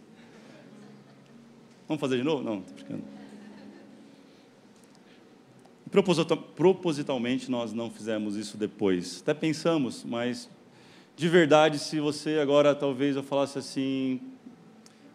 Vamos 1.87 1.99
fazer 1.99 2.17
de 2.17 2.23
novo? 2.23 2.43
Não, 2.43 2.59
estou 2.59 2.75
brincando. 2.75 3.14
Propositalmente 6.55 7.49
nós 7.49 7.73
não 7.73 7.89
fizemos 7.89 8.35
isso 8.35 8.57
depois. 8.57 9.21
Até 9.21 9.33
pensamos, 9.33 10.03
mas 10.03 10.49
de 11.15 11.29
verdade, 11.29 11.79
se 11.79 11.99
você 11.99 12.39
agora 12.39 12.75
talvez 12.75 13.15
eu 13.15 13.23
falasse 13.23 13.57
assim, 13.57 14.19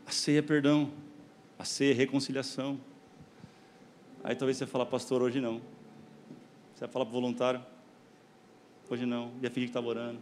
a 0.07 0.11
ceia 0.11 0.39
é 0.39 0.43
perdão, 0.43 0.91
a 1.59 1.65
ceia 1.65 1.93
é 1.93 1.95
reconciliação. 1.95 2.81
Aí 4.25 4.35
talvez 4.35 4.57
você 4.57 4.67
fala, 4.67 4.87
pastor, 4.87 5.23
hoje 5.23 5.41
não. 5.41 5.61
Você 6.75 6.81
vai 6.81 6.89
falar 6.89 7.05
para 7.05 7.11
o 7.11 7.21
voluntário, 7.21 7.63
hoje 8.89 9.05
não. 9.05 9.33
Ia 9.43 9.51
fingir 9.51 9.69
que 9.69 9.71
estava 9.71 9.87
orando. 9.87 10.19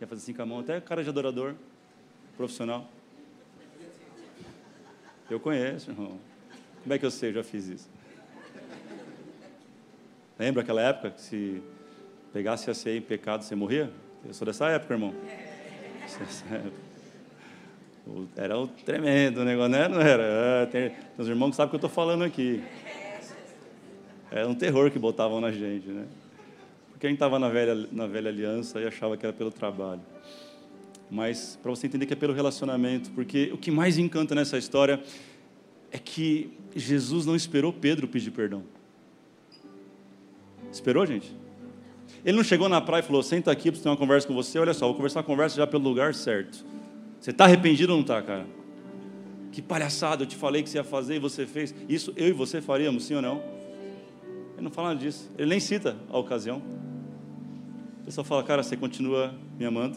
Ia 0.00 0.06
fazer 0.06 0.22
assim 0.22 0.34
com 0.34 0.42
a 0.42 0.46
mão, 0.46 0.60
até 0.60 0.80
cara 0.80 1.02
de 1.02 1.08
adorador, 1.08 1.54
profissional. 2.36 2.88
Eu 5.30 5.38
conheço, 5.38 5.90
irmão. 5.90 6.18
Como 6.82 6.92
é 6.92 6.98
que 6.98 7.06
eu 7.06 7.10
sei? 7.10 7.30
Eu 7.30 7.34
já 7.34 7.44
fiz 7.44 7.68
isso. 7.68 7.99
Lembra 10.40 10.62
aquela 10.62 10.80
época 10.80 11.10
que 11.10 11.20
se 11.20 11.62
pegasse 12.32 12.70
a 12.70 12.72
ceia 12.72 12.96
em 12.96 13.02
pecado, 13.02 13.44
você 13.44 13.54
morria? 13.54 13.92
Eu 14.24 14.32
sou 14.32 14.46
dessa 14.46 14.68
época, 14.70 14.94
irmão. 14.94 15.12
Era 18.34 18.58
um 18.58 18.66
tremendo 18.66 19.44
negócio, 19.44 19.70
né? 19.70 19.86
Não 19.86 20.00
era? 20.00 20.22
É, 20.22 20.64
tem, 20.64 20.92
os 21.18 21.28
irmãos 21.28 21.50
que 21.50 21.56
sabem 21.56 21.66
o 21.66 21.70
que 21.72 21.76
eu 21.76 21.88
estou 21.88 21.90
falando 21.90 22.24
aqui. 22.24 22.64
Era 24.30 24.48
um 24.48 24.54
terror 24.54 24.90
que 24.90 24.98
botavam 24.98 25.42
na 25.42 25.52
gente, 25.52 25.88
né? 25.88 26.06
Porque 26.90 27.06
a 27.06 27.10
gente 27.10 27.18
estava 27.18 27.38
na 27.38 27.50
velha, 27.50 27.74
na 27.92 28.06
velha 28.06 28.30
aliança 28.30 28.80
e 28.80 28.86
achava 28.86 29.18
que 29.18 29.26
era 29.26 29.34
pelo 29.34 29.50
trabalho. 29.50 30.00
Mas 31.10 31.58
para 31.62 31.70
você 31.70 31.86
entender 31.86 32.06
que 32.06 32.14
é 32.14 32.16
pelo 32.16 32.32
relacionamento, 32.32 33.10
porque 33.10 33.50
o 33.52 33.58
que 33.58 33.70
mais 33.70 33.98
encanta 33.98 34.34
nessa 34.34 34.56
história 34.56 35.02
é 35.92 35.98
que 35.98 36.50
Jesus 36.74 37.26
não 37.26 37.36
esperou 37.36 37.74
Pedro 37.74 38.08
pedir 38.08 38.30
perdão. 38.30 38.79
Esperou, 40.72 41.06
gente? 41.06 41.34
Ele 42.24 42.36
não 42.36 42.44
chegou 42.44 42.68
na 42.68 42.80
praia 42.80 43.00
e 43.00 43.04
falou: 43.04 43.22
senta 43.22 43.50
aqui 43.50 43.70
para 43.70 43.80
ter 43.80 43.88
uma 43.88 43.96
conversa 43.96 44.26
com 44.26 44.34
você. 44.34 44.58
Olha 44.58 44.74
só, 44.74 44.86
vou 44.86 44.94
conversar 44.94 45.20
uma 45.20 45.24
conversa 45.24 45.56
já 45.56 45.66
pelo 45.66 45.84
lugar 45.84 46.14
certo. 46.14 46.64
Você 47.20 47.30
está 47.30 47.44
arrependido 47.44 47.92
ou 47.92 47.98
não 47.98 48.02
está, 48.02 48.20
cara? 48.22 48.46
Que 49.52 49.60
palhaçada, 49.60 50.22
eu 50.22 50.26
te 50.26 50.36
falei 50.36 50.62
que 50.62 50.70
você 50.70 50.78
ia 50.78 50.84
fazer 50.84 51.16
e 51.16 51.18
você 51.18 51.46
fez. 51.46 51.74
Isso 51.88 52.12
eu 52.16 52.28
e 52.28 52.32
você 52.32 52.60
faríamos, 52.60 53.04
sim 53.04 53.14
ou 53.14 53.22
não? 53.22 53.42
Ele 54.54 54.62
não 54.62 54.70
fala 54.70 54.94
disso. 54.94 55.30
Ele 55.36 55.50
nem 55.50 55.60
cita 55.60 55.96
a 56.10 56.18
ocasião. 56.18 56.62
Você 58.04 58.12
só 58.12 58.24
fala, 58.24 58.42
cara, 58.42 58.62
você 58.62 58.76
continua 58.76 59.34
me 59.58 59.64
amando? 59.64 59.96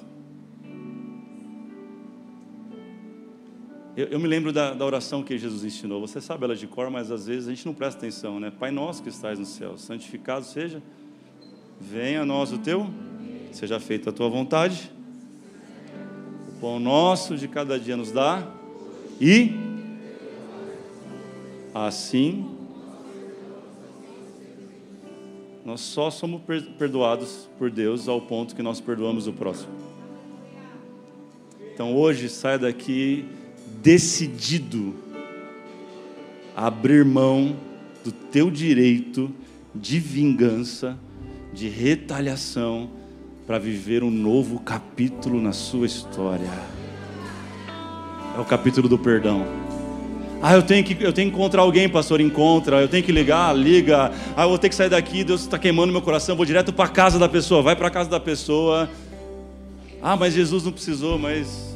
Eu, 3.95 4.07
eu 4.07 4.19
me 4.19 4.27
lembro 4.27 4.51
da, 4.51 4.73
da, 4.73 4.83
oração 4.83 5.21
que 5.21 5.37
Jesus 5.37 5.63
ensinou. 5.63 6.01
Você 6.01 6.19
sabe 6.19 6.43
ela 6.45 6.55
de 6.55 6.65
cor, 6.65 6.89
mas 6.89 7.11
às 7.11 7.27
vezes 7.27 7.47
a 7.47 7.51
gente 7.51 7.63
não 7.65 7.75
presta 7.75 7.99
atenção, 7.99 8.39
né? 8.39 8.51
Pai 8.59 8.71
nosso 8.71 9.03
que 9.03 9.09
estás 9.09 9.37
no 9.37 9.45
céu, 9.45 9.77
santificado 9.77 10.45
seja, 10.45 10.81
venha 11.79 12.23
a 12.23 12.25
nós 12.25 12.51
o 12.51 12.57
teu, 12.57 12.89
seja 13.51 13.79
feita 13.79 14.09
a 14.09 14.13
tua 14.13 14.29
vontade. 14.29 14.91
O 16.47 16.59
pão 16.59 16.79
nosso 16.79 17.37
de 17.37 17.47
cada 17.47 17.79
dia 17.79 17.95
nos 17.95 18.11
dá 18.11 18.47
e 19.21 19.51
assim 21.71 22.49
nós 25.63 25.81
só 25.81 26.09
somos 26.09 26.41
perdoados 26.77 27.47
por 27.59 27.69
Deus 27.69 28.07
ao 28.07 28.19
ponto 28.19 28.55
que 28.55 28.63
nós 28.63 28.81
perdoamos 28.81 29.27
o 29.27 29.33
próximo. 29.33 29.71
Então 31.73 31.95
hoje 31.95 32.27
sai 32.27 32.57
daqui 32.57 33.25
decidido 33.83 34.95
a 36.55 36.67
abrir 36.67 37.03
mão 37.03 37.57
do 38.03 38.11
teu 38.11 38.49
direito 38.49 39.29
de 39.75 39.99
vingança, 39.99 40.97
de 41.53 41.67
retaliação, 41.67 42.89
para 43.45 43.59
viver 43.59 44.01
um 44.01 44.09
novo 44.09 44.61
capítulo 44.61 45.41
na 45.41 45.51
sua 45.51 45.85
história. 45.85 46.49
É 48.37 48.39
o 48.39 48.45
capítulo 48.45 48.87
do 48.87 48.97
perdão. 48.97 49.45
Ah, 50.41 50.53
eu 50.53 50.63
tenho 50.63 50.83
que, 50.83 50.93
eu 51.03 51.11
tenho 51.11 51.29
que 51.29 51.35
encontrar 51.35 51.61
alguém, 51.61 51.89
pastor, 51.89 52.21
encontra. 52.21 52.81
Eu 52.81 52.87
tenho 52.87 53.03
que 53.03 53.11
ligar, 53.11 53.53
liga. 53.55 54.11
Ah, 54.35 54.43
eu 54.43 54.49
vou 54.49 54.57
ter 54.57 54.69
que 54.69 54.75
sair 54.75 54.89
daqui, 54.89 55.23
Deus 55.23 55.41
está 55.41 55.59
queimando 55.59 55.91
meu 55.91 56.01
coração. 56.01 56.35
Vou 56.35 56.45
direto 56.45 56.71
para 56.71 56.87
casa 56.87 57.19
da 57.19 57.27
pessoa. 57.27 57.61
Vai 57.61 57.75
para 57.75 57.89
casa 57.89 58.09
da 58.09 58.19
pessoa. 58.19 58.89
Ah, 60.01 60.15
mas 60.15 60.33
Jesus 60.33 60.63
não 60.63 60.71
precisou, 60.71 61.19
mas 61.19 61.72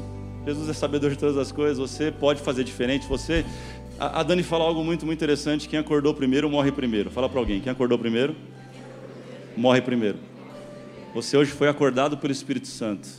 Jesus 0.47 0.69
é 0.69 0.73
sabedor 0.73 1.09
de 1.09 1.17
todas 1.17 1.35
as 1.35 1.51
coisas, 1.51 1.77
você 1.77 2.09
pode 2.09 2.41
fazer 2.41 2.63
diferente. 2.63 3.05
Você, 3.07 3.43
a, 3.99 4.23
Dani 4.23 4.43
fala 4.43 4.63
algo 4.63 4.81
muito, 4.81 5.05
muito 5.05 5.19
interessante: 5.19 5.67
quem 5.67 5.77
acordou 5.77 6.13
primeiro 6.13 6.49
morre 6.49 6.71
primeiro. 6.71 7.11
Fala 7.11 7.27
para 7.27 7.37
alguém: 7.37 7.59
quem 7.59 7.69
acordou 7.69 7.99
primeiro 7.99 8.33
morre 9.57 9.81
primeiro. 9.81 10.17
Você 11.13 11.35
hoje 11.35 11.51
foi 11.51 11.67
acordado 11.67 12.15
pelo 12.15 12.31
Espírito 12.31 12.67
Santo. 12.67 13.09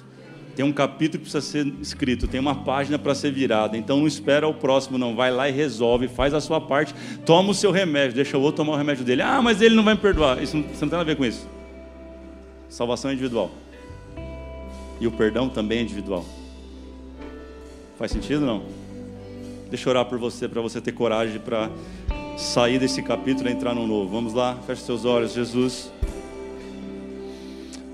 Tem 0.57 0.65
um 0.65 0.73
capítulo 0.73 1.23
que 1.23 1.31
precisa 1.31 1.43
ser 1.43 1.67
escrito, 1.83 2.27
tem 2.27 2.41
uma 2.41 2.65
página 2.65 2.99
para 2.99 3.15
ser 3.15 3.31
virada. 3.31 3.77
Então 3.77 3.99
não 3.99 4.07
espera 4.07 4.49
o 4.49 4.55
próximo, 4.55 4.97
não. 4.97 5.15
Vai 5.15 5.31
lá 5.31 5.51
e 5.51 5.53
resolve, 5.53 6.09
faz 6.09 6.33
a 6.33 6.41
sua 6.41 6.63
parte, 6.63 6.95
toma 7.27 7.51
o 7.51 7.55
seu 7.55 7.71
remédio, 7.71 8.15
deixa 8.15 8.39
o 8.39 8.41
outro 8.41 8.65
tomar 8.65 8.73
o 8.73 8.77
remédio 8.79 9.05
dele. 9.05 9.21
Ah, 9.21 9.43
mas 9.43 9.61
ele 9.61 9.75
não 9.75 9.85
vai 9.85 9.93
me 9.93 10.01
perdoar. 10.01 10.43
Isso 10.43 10.57
não, 10.57 10.63
você 10.63 10.81
não 10.83 10.89
tem 10.89 10.99
nada 10.99 11.03
a 11.03 11.05
ver 11.05 11.17
com 11.17 11.27
isso. 11.27 11.47
Salvação 12.71 13.11
é 13.11 13.15
individual. 13.15 13.51
E 14.99 15.07
o 15.07 15.13
perdão 15.13 15.51
também 15.51 15.81
é 15.81 15.83
individual. 15.83 16.25
Faz 17.99 18.13
sentido 18.13 18.47
não? 18.47 18.63
Deixa 19.69 19.89
eu 19.89 19.91
orar 19.91 20.05
por 20.05 20.19
você, 20.19 20.49
para 20.49 20.63
você 20.63 20.81
ter 20.81 20.93
coragem 20.93 21.41
para 21.41 21.69
sair 22.37 22.79
desse 22.79 23.03
capítulo 23.03 23.49
e 23.49 23.53
entrar 23.53 23.75
no 23.75 23.89
novo. 23.89 24.09
Vamos 24.09 24.33
lá, 24.33 24.57
feche 24.65 24.83
seus 24.83 25.05
olhos, 25.05 25.33
Jesus. 25.33 25.93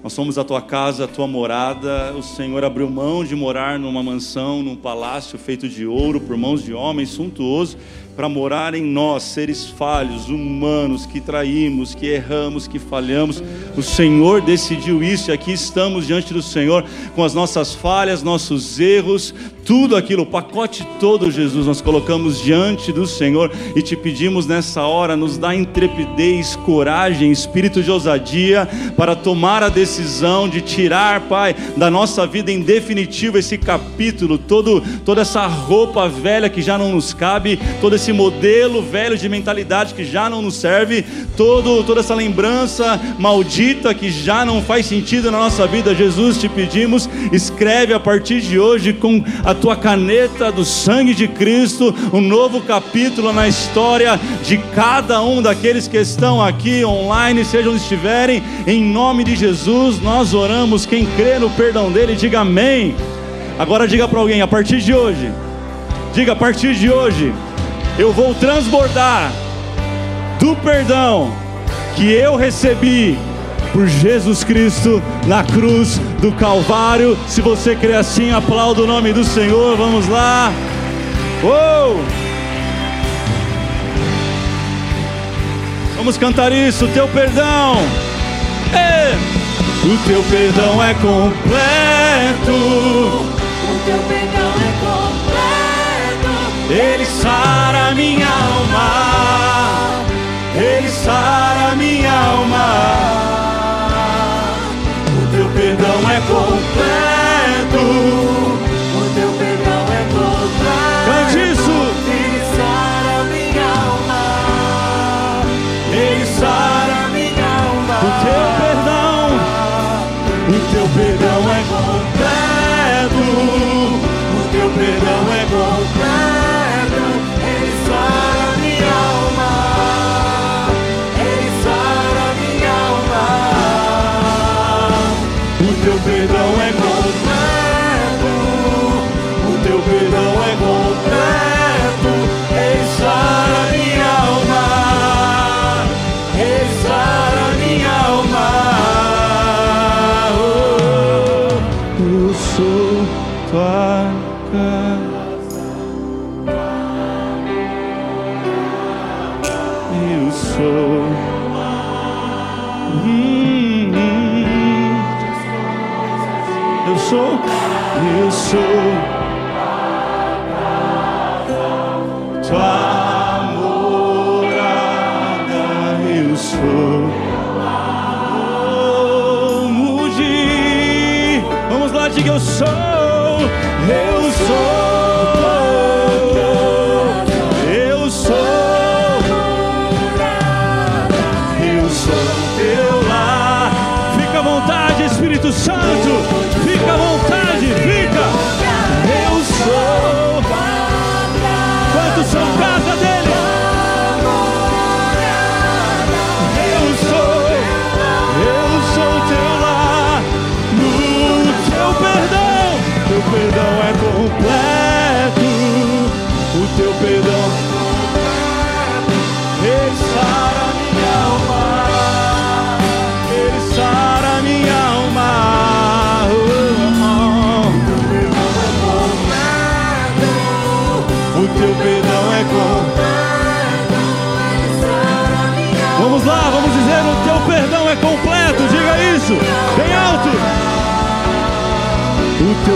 Nós 0.02 0.12
somos 0.12 0.36
a 0.36 0.44
tua 0.44 0.60
casa, 0.60 1.04
a 1.04 1.08
tua 1.08 1.26
morada. 1.26 2.12
O 2.14 2.22
Senhor 2.22 2.62
abriu 2.62 2.90
mão 2.90 3.24
de 3.24 3.34
morar 3.34 3.78
numa 3.78 4.02
mansão, 4.02 4.62
num 4.62 4.76
palácio 4.76 5.38
feito 5.38 5.66
de 5.66 5.86
ouro 5.86 6.20
por 6.20 6.36
mãos 6.36 6.62
de 6.62 6.74
homens 6.74 7.08
suntuoso 7.08 7.78
para 8.16 8.28
morar 8.28 8.74
em 8.74 8.82
nós, 8.82 9.22
seres 9.24 9.66
falhos, 9.66 10.28
humanos, 10.28 11.06
que 11.06 11.20
traímos, 11.20 11.94
que 11.94 12.06
erramos, 12.06 12.68
que 12.68 12.78
falhamos. 12.78 13.42
O 13.76 13.82
Senhor 13.82 14.40
decidiu 14.40 15.02
isso 15.02 15.30
e 15.30 15.34
aqui 15.34 15.52
estamos 15.52 16.06
diante 16.06 16.32
do 16.32 16.42
Senhor 16.42 16.84
com 17.14 17.24
as 17.24 17.34
nossas 17.34 17.74
falhas, 17.74 18.22
nossos 18.22 18.78
erros, 18.78 19.34
tudo 19.64 19.96
aquilo, 19.96 20.22
o 20.22 20.26
pacote 20.26 20.86
todo, 21.00 21.30
Jesus, 21.30 21.66
nós 21.66 21.80
colocamos 21.80 22.40
diante 22.40 22.92
do 22.92 23.06
Senhor 23.06 23.50
e 23.74 23.80
te 23.80 23.96
pedimos 23.96 24.46
nessa 24.46 24.82
hora, 24.82 25.16
nos 25.16 25.38
dá 25.38 25.54
intrepidez, 25.54 26.54
coragem, 26.54 27.32
espírito 27.32 27.82
de 27.82 27.90
ousadia 27.90 28.68
para 28.96 29.16
tomar 29.16 29.62
a 29.62 29.68
decisão 29.68 30.48
de 30.48 30.60
tirar, 30.60 31.22
Pai, 31.22 31.56
da 31.76 31.90
nossa 31.90 32.26
vida 32.26 32.52
em 32.52 32.60
definitivo 32.60 33.38
esse 33.38 33.56
capítulo, 33.56 34.36
todo, 34.36 34.82
toda 35.04 35.22
essa 35.22 35.46
roupa 35.46 36.08
velha 36.08 36.50
que 36.50 36.60
já 36.60 36.76
não 36.76 36.92
nos 36.92 37.14
cabe, 37.14 37.58
todo 37.80 37.96
esse 37.96 38.03
esse 38.04 38.12
modelo 38.12 38.82
velho 38.82 39.16
de 39.16 39.30
mentalidade 39.30 39.94
que 39.94 40.04
já 40.04 40.28
não 40.28 40.42
nos 40.42 40.56
serve, 40.56 41.02
todo, 41.38 41.82
toda 41.84 42.00
essa 42.00 42.14
lembrança 42.14 43.00
maldita 43.18 43.94
que 43.94 44.10
já 44.10 44.44
não 44.44 44.60
faz 44.60 44.84
sentido 44.84 45.30
na 45.30 45.38
nossa 45.38 45.66
vida. 45.66 45.94
Jesus, 45.94 46.38
te 46.38 46.46
pedimos, 46.46 47.08
escreve 47.32 47.94
a 47.94 48.00
partir 48.00 48.42
de 48.42 48.58
hoje 48.58 48.92
com 48.92 49.24
a 49.42 49.54
tua 49.54 49.74
caneta 49.74 50.52
do 50.52 50.66
sangue 50.66 51.14
de 51.14 51.26
Cristo 51.26 51.94
um 52.12 52.20
novo 52.20 52.60
capítulo 52.60 53.32
na 53.32 53.48
história 53.48 54.20
de 54.42 54.58
cada 54.74 55.22
um 55.22 55.40
daqueles 55.40 55.88
que 55.88 55.96
estão 55.96 56.42
aqui 56.42 56.84
online, 56.84 57.42
seja 57.42 57.70
onde 57.70 57.80
estiverem, 57.80 58.42
em 58.66 58.84
nome 58.84 59.24
de 59.24 59.34
Jesus, 59.34 59.98
nós 60.02 60.34
oramos. 60.34 60.84
Quem 60.84 61.06
crê 61.16 61.38
no 61.38 61.48
perdão 61.48 61.90
dele, 61.90 62.14
diga 62.14 62.40
amém. 62.40 62.94
Agora 63.58 63.88
diga 63.88 64.06
para 64.06 64.20
alguém, 64.20 64.42
a 64.42 64.46
partir 64.46 64.82
de 64.82 64.92
hoje, 64.92 65.32
diga 66.12 66.32
a 66.32 66.36
partir 66.36 66.74
de 66.74 66.90
hoje, 66.90 67.32
eu 67.98 68.12
vou 68.12 68.34
transbordar 68.34 69.32
do 70.38 70.56
perdão 70.56 71.32
que 71.96 72.12
eu 72.12 72.36
recebi 72.36 73.18
por 73.72 73.86
Jesus 73.86 74.44
Cristo 74.44 75.02
na 75.26 75.42
cruz 75.44 75.98
do 76.20 76.32
Calvário. 76.32 77.16
Se 77.26 77.40
você 77.40 77.74
crê 77.74 77.94
assim, 77.94 78.32
aplauda 78.32 78.82
o 78.82 78.86
nome 78.86 79.12
do 79.12 79.24
Senhor. 79.24 79.76
Vamos 79.76 80.08
lá. 80.08 80.52
Vamos 86.04 86.18
cantar 86.18 86.52
isso, 86.52 86.86
teu 86.88 87.08
perdão. 87.08 87.78
É. 88.74 89.14
O 89.86 89.96
teu 90.06 90.22
perdão 90.24 90.82
é 90.82 90.92
completo. 90.92 92.52
O 92.52 93.82
teu 93.86 93.98
perdão. 94.06 94.33
Ele 96.70 97.04
sara 97.04 97.94
minha 97.94 98.26
alma, 98.26 100.04
Ele 100.56 100.88
sara 100.88 101.74
minha 101.76 102.10
alma. 102.10 102.66
O 105.22 105.26
teu 105.36 105.48
perdão 105.50 106.10
é 106.10 106.20
completo, 106.32 107.84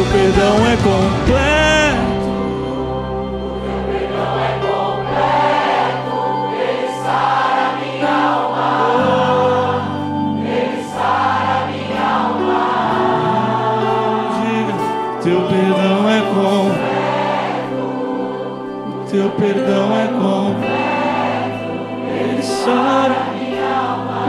O 0.09 0.11
teu 0.11 0.21
perdão 0.21 0.57
é 0.67 0.77
completo. 0.77 2.09
Diga, 14.41 14.77
teu 15.23 15.41
perdão 15.43 16.09
é 16.09 16.21
completo. 16.33 17.83
Teu 19.11 19.29
perdão 19.31 19.87
é 19.95 20.07
completo. 20.07 20.79
Ele 22.19 22.43
sara 22.43 23.21
minha 23.35 23.77
alma. 23.77 24.25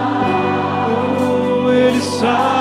Oh, 1.63 1.71
ele 1.71 2.01
sara. 2.01 2.58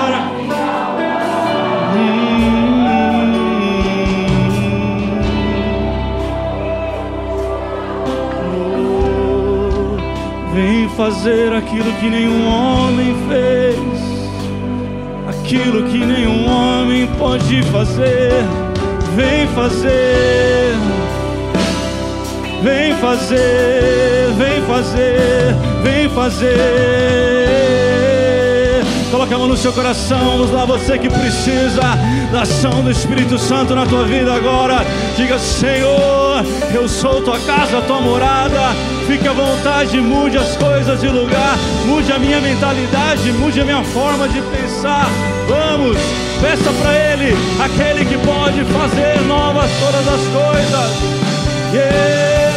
Fazer 11.08 11.54
aquilo 11.54 11.90
que 11.94 12.10
nenhum 12.10 12.46
homem 12.46 13.16
fez 13.30 13.78
aquilo 15.26 15.84
que 15.84 16.04
nenhum 16.04 16.46
homem 16.46 17.08
pode 17.18 17.62
fazer. 17.72 18.44
Vem 19.16 19.46
fazer, 19.54 20.74
vem 22.62 22.94
fazer, 22.96 24.34
vem 24.36 24.62
fazer, 24.66 25.56
vem 25.82 26.10
fazer. 26.10 26.58
Coloque 29.10 29.32
a 29.32 29.38
mão 29.38 29.48
no 29.48 29.56
seu 29.56 29.72
coração, 29.72 30.18
vamos 30.18 30.50
lá, 30.50 30.66
você 30.66 30.98
que 30.98 31.08
precisa 31.08 31.80
da 32.30 32.42
ação 32.42 32.82
do 32.82 32.90
Espírito 32.90 33.38
Santo 33.38 33.74
na 33.74 33.86
tua 33.86 34.04
vida 34.04 34.34
agora. 34.34 34.84
Diga, 35.16 35.38
Senhor, 35.38 36.44
eu 36.74 36.86
sou 36.86 37.22
tua 37.22 37.38
casa, 37.40 37.80
tua 37.82 38.00
morada. 38.00 38.74
Fique 39.06 39.26
à 39.26 39.32
vontade, 39.32 39.98
mude 40.00 40.36
as 40.36 40.56
coisas 40.56 41.00
de 41.00 41.08
lugar, 41.08 41.56
mude 41.86 42.12
a 42.12 42.18
minha 42.18 42.40
mentalidade, 42.40 43.32
mude 43.32 43.60
a 43.60 43.64
minha 43.64 43.82
forma 43.82 44.28
de 44.28 44.42
pensar. 44.42 45.08
Vamos, 45.48 45.96
peça 46.42 46.70
para 46.82 46.92
Ele, 46.94 47.34
aquele 47.58 48.04
que 48.04 48.18
pode 48.18 48.62
fazer 48.64 49.20
novas 49.26 49.70
todas 49.80 50.06
as 50.06 50.20
coisas. 50.20 51.18
Yeah. 51.72 52.47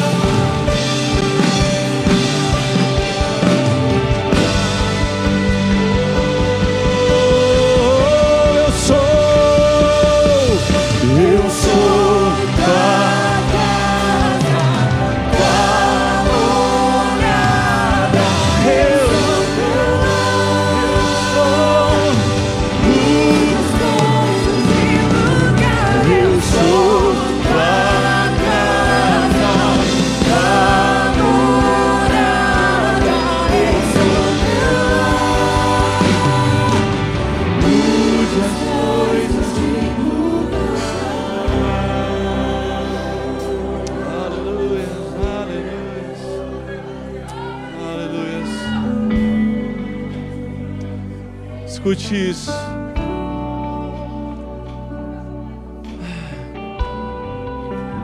Escute 51.91 52.29
isso. 52.29 52.51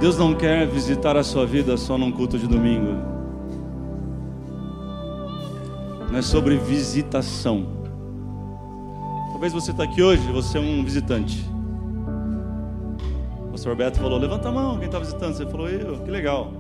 Deus 0.02 0.18
não 0.18 0.36
quer 0.36 0.68
visitar 0.68 1.16
a 1.16 1.24
sua 1.24 1.46
vida 1.46 1.78
só 1.78 1.98
num 1.98 2.12
culto 2.12 2.38
de 2.38 2.48
domingo. 2.48 2.98
Não 6.12 6.20
é 6.20 6.22
sobre 6.22 6.58
visitação. 6.58 7.66
Talvez 9.32 9.54
você 9.54 9.72
está 9.72 9.86
aqui 9.86 10.04
hoje, 10.04 10.22
você 10.34 10.58
é 10.58 10.62
um 10.62 10.84
visitante. 10.84 11.50
O 13.48 13.52
pastor 13.52 13.72
Roberto 13.72 14.00
falou: 14.00 14.20
levanta 14.20 14.50
a 14.50 14.52
mão, 14.52 14.78
quem 14.78 14.88
está 14.88 15.00
visitando? 15.00 15.34
Você 15.34 15.46
falou: 15.46 15.70
eu, 15.70 15.98
que 16.02 16.12
legal. 16.12 16.52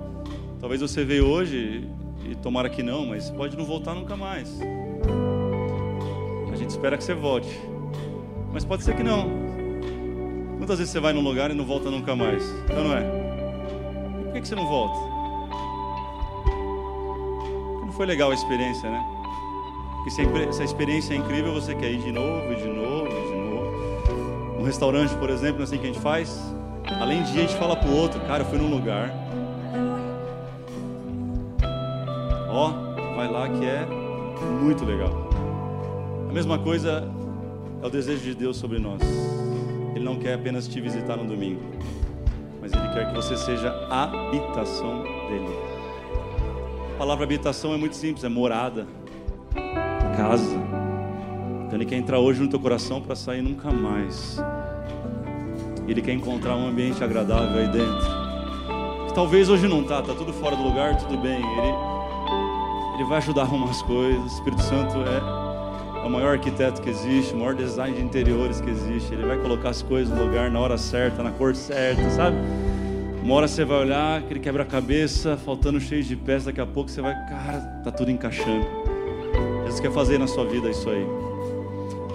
Talvez 0.61 0.79
você 0.79 1.03
veio 1.03 1.27
hoje 1.27 1.89
e 2.23 2.35
tomara 2.35 2.69
que 2.69 2.81
não, 2.81 3.05
mas 3.05 3.29
pode 3.29 3.57
não 3.57 3.65
voltar 3.65 3.93
nunca 3.93 4.15
mais. 4.15 4.57
Gente 6.67 6.75
espera 6.75 6.97
que 6.97 7.03
você 7.05 7.13
volte, 7.13 7.61
mas 8.51 8.65
pode 8.65 8.83
ser 8.83 8.93
que 8.93 9.01
não. 9.01 9.31
Quantas 10.57 10.79
vezes 10.79 10.91
você 10.91 10.99
vai 10.99 11.13
num 11.13 11.21
lugar 11.21 11.49
e 11.49 11.53
não 11.53 11.63
volta 11.63 11.89
nunca 11.89 12.13
mais? 12.13 12.43
Então 12.65 12.83
não 12.83 12.93
é? 12.93 13.03
E 14.19 14.23
por 14.25 14.41
que 14.41 14.45
você 14.49 14.53
não 14.53 14.67
volta? 14.67 14.99
Porque 16.43 17.85
não 17.85 17.93
foi 17.93 18.05
legal 18.05 18.31
a 18.31 18.33
experiência, 18.33 18.89
né? 18.89 19.01
Porque 19.95 20.09
se 20.09 20.61
a 20.61 20.65
experiência 20.65 21.13
é 21.13 21.15
incrível, 21.15 21.53
você 21.53 21.73
quer 21.73 21.89
ir 21.89 21.99
de 21.99 22.11
novo, 22.11 22.53
de 22.53 22.67
novo, 22.67 23.07
de 23.07 23.35
novo. 23.37 24.59
Um 24.59 24.63
restaurante, 24.63 25.15
por 25.15 25.29
exemplo, 25.29 25.59
não 25.59 25.61
é 25.61 25.63
assim 25.63 25.77
que 25.77 25.85
a 25.85 25.93
gente 25.93 26.01
faz? 26.01 26.37
Além 26.99 27.23
de 27.23 27.31
ir, 27.31 27.37
a 27.37 27.41
gente 27.43 27.55
fala 27.55 27.77
pro 27.77 27.95
outro, 27.95 28.19
cara, 28.27 28.43
eu 28.43 28.47
fui 28.47 28.57
num 28.57 28.69
lugar. 28.69 29.09
Ó, 32.49 32.73
vai 33.15 33.31
lá 33.31 33.47
que 33.47 33.65
é 33.65 33.87
muito 34.61 34.83
legal. 34.83 35.26
Mesma 36.37 36.59
coisa 36.59 37.03
é 37.81 37.87
o 37.87 37.89
desejo 37.89 38.21
de 38.21 38.35
Deus 38.35 38.57
sobre 38.57 38.77
nós. 38.77 39.01
Ele 39.95 40.05
não 40.05 40.17
quer 40.17 40.35
apenas 40.35 40.67
te 40.67 40.79
visitar 40.79 41.17
no 41.17 41.25
domingo, 41.25 41.59
mas 42.61 42.71
Ele 42.71 42.87
quer 42.89 43.07
que 43.07 43.15
você 43.15 43.35
seja 43.35 43.71
a 43.89 44.03
habitação 44.03 45.01
dele. 45.01 45.49
A 46.93 46.97
palavra 46.99 47.23
habitação 47.23 47.73
é 47.73 47.77
muito 47.77 47.95
simples, 47.95 48.23
é 48.23 48.29
morada, 48.29 48.85
casa. 50.15 50.55
Então 51.65 51.71
Ele 51.73 51.85
quer 51.85 51.95
entrar 51.95 52.19
hoje 52.19 52.39
no 52.39 52.47
teu 52.47 52.59
coração 52.59 53.01
para 53.01 53.15
sair 53.15 53.41
nunca 53.41 53.71
mais. 53.71 54.37
Ele 55.87 56.03
quer 56.03 56.13
encontrar 56.13 56.55
um 56.55 56.67
ambiente 56.67 57.03
agradável 57.03 57.57
aí 57.57 57.67
dentro. 57.67 59.15
Talvez 59.15 59.49
hoje 59.49 59.67
não 59.67 59.83
tá, 59.83 60.03
tá 60.03 60.13
tudo 60.13 60.31
fora 60.33 60.55
do 60.55 60.61
lugar, 60.61 60.97
tudo 60.97 61.17
bem. 61.17 61.41
Ele, 61.41 61.73
ele 62.93 63.03
vai 63.05 63.17
ajudar 63.17 63.41
a 63.41 63.45
arrumar 63.45 63.71
as 63.71 63.81
coisas. 63.81 64.21
O 64.21 64.27
Espírito 64.27 64.61
Santo 64.61 64.97
é 64.97 65.36
o 66.07 66.09
maior 66.09 66.33
arquiteto 66.33 66.81
que 66.81 66.89
existe, 66.89 67.33
o 67.33 67.37
maior 67.37 67.53
design 67.53 67.95
de 67.95 68.01
interiores 68.01 68.59
que 68.59 68.69
existe. 68.69 69.13
Ele 69.13 69.25
vai 69.25 69.37
colocar 69.37 69.69
as 69.69 69.81
coisas 69.81 70.15
no 70.15 70.25
lugar, 70.25 70.49
na 70.49 70.59
hora 70.59 70.77
certa, 70.77 71.21
na 71.21 71.31
cor 71.31 71.55
certa, 71.55 72.09
sabe? 72.09 72.37
Uma 73.21 73.35
hora 73.35 73.47
você 73.47 73.65
vai 73.65 73.79
olhar, 73.79 74.19
aquele 74.19 74.39
quebra-cabeça, 74.39 75.37
faltando 75.37 75.79
cheio 75.79 76.01
de 76.01 76.15
peças, 76.15 76.45
daqui 76.45 76.61
a 76.61 76.65
pouco 76.65 76.89
você 76.89 77.01
vai, 77.01 77.13
cara, 77.27 77.59
tá 77.83 77.91
tudo 77.91 78.09
encaixando. 78.09 78.65
Jesus 79.63 79.81
quer 79.81 79.91
fazer 79.91 80.17
na 80.17 80.27
sua 80.27 80.45
vida 80.45 80.69
isso 80.69 80.89
aí. 80.89 81.05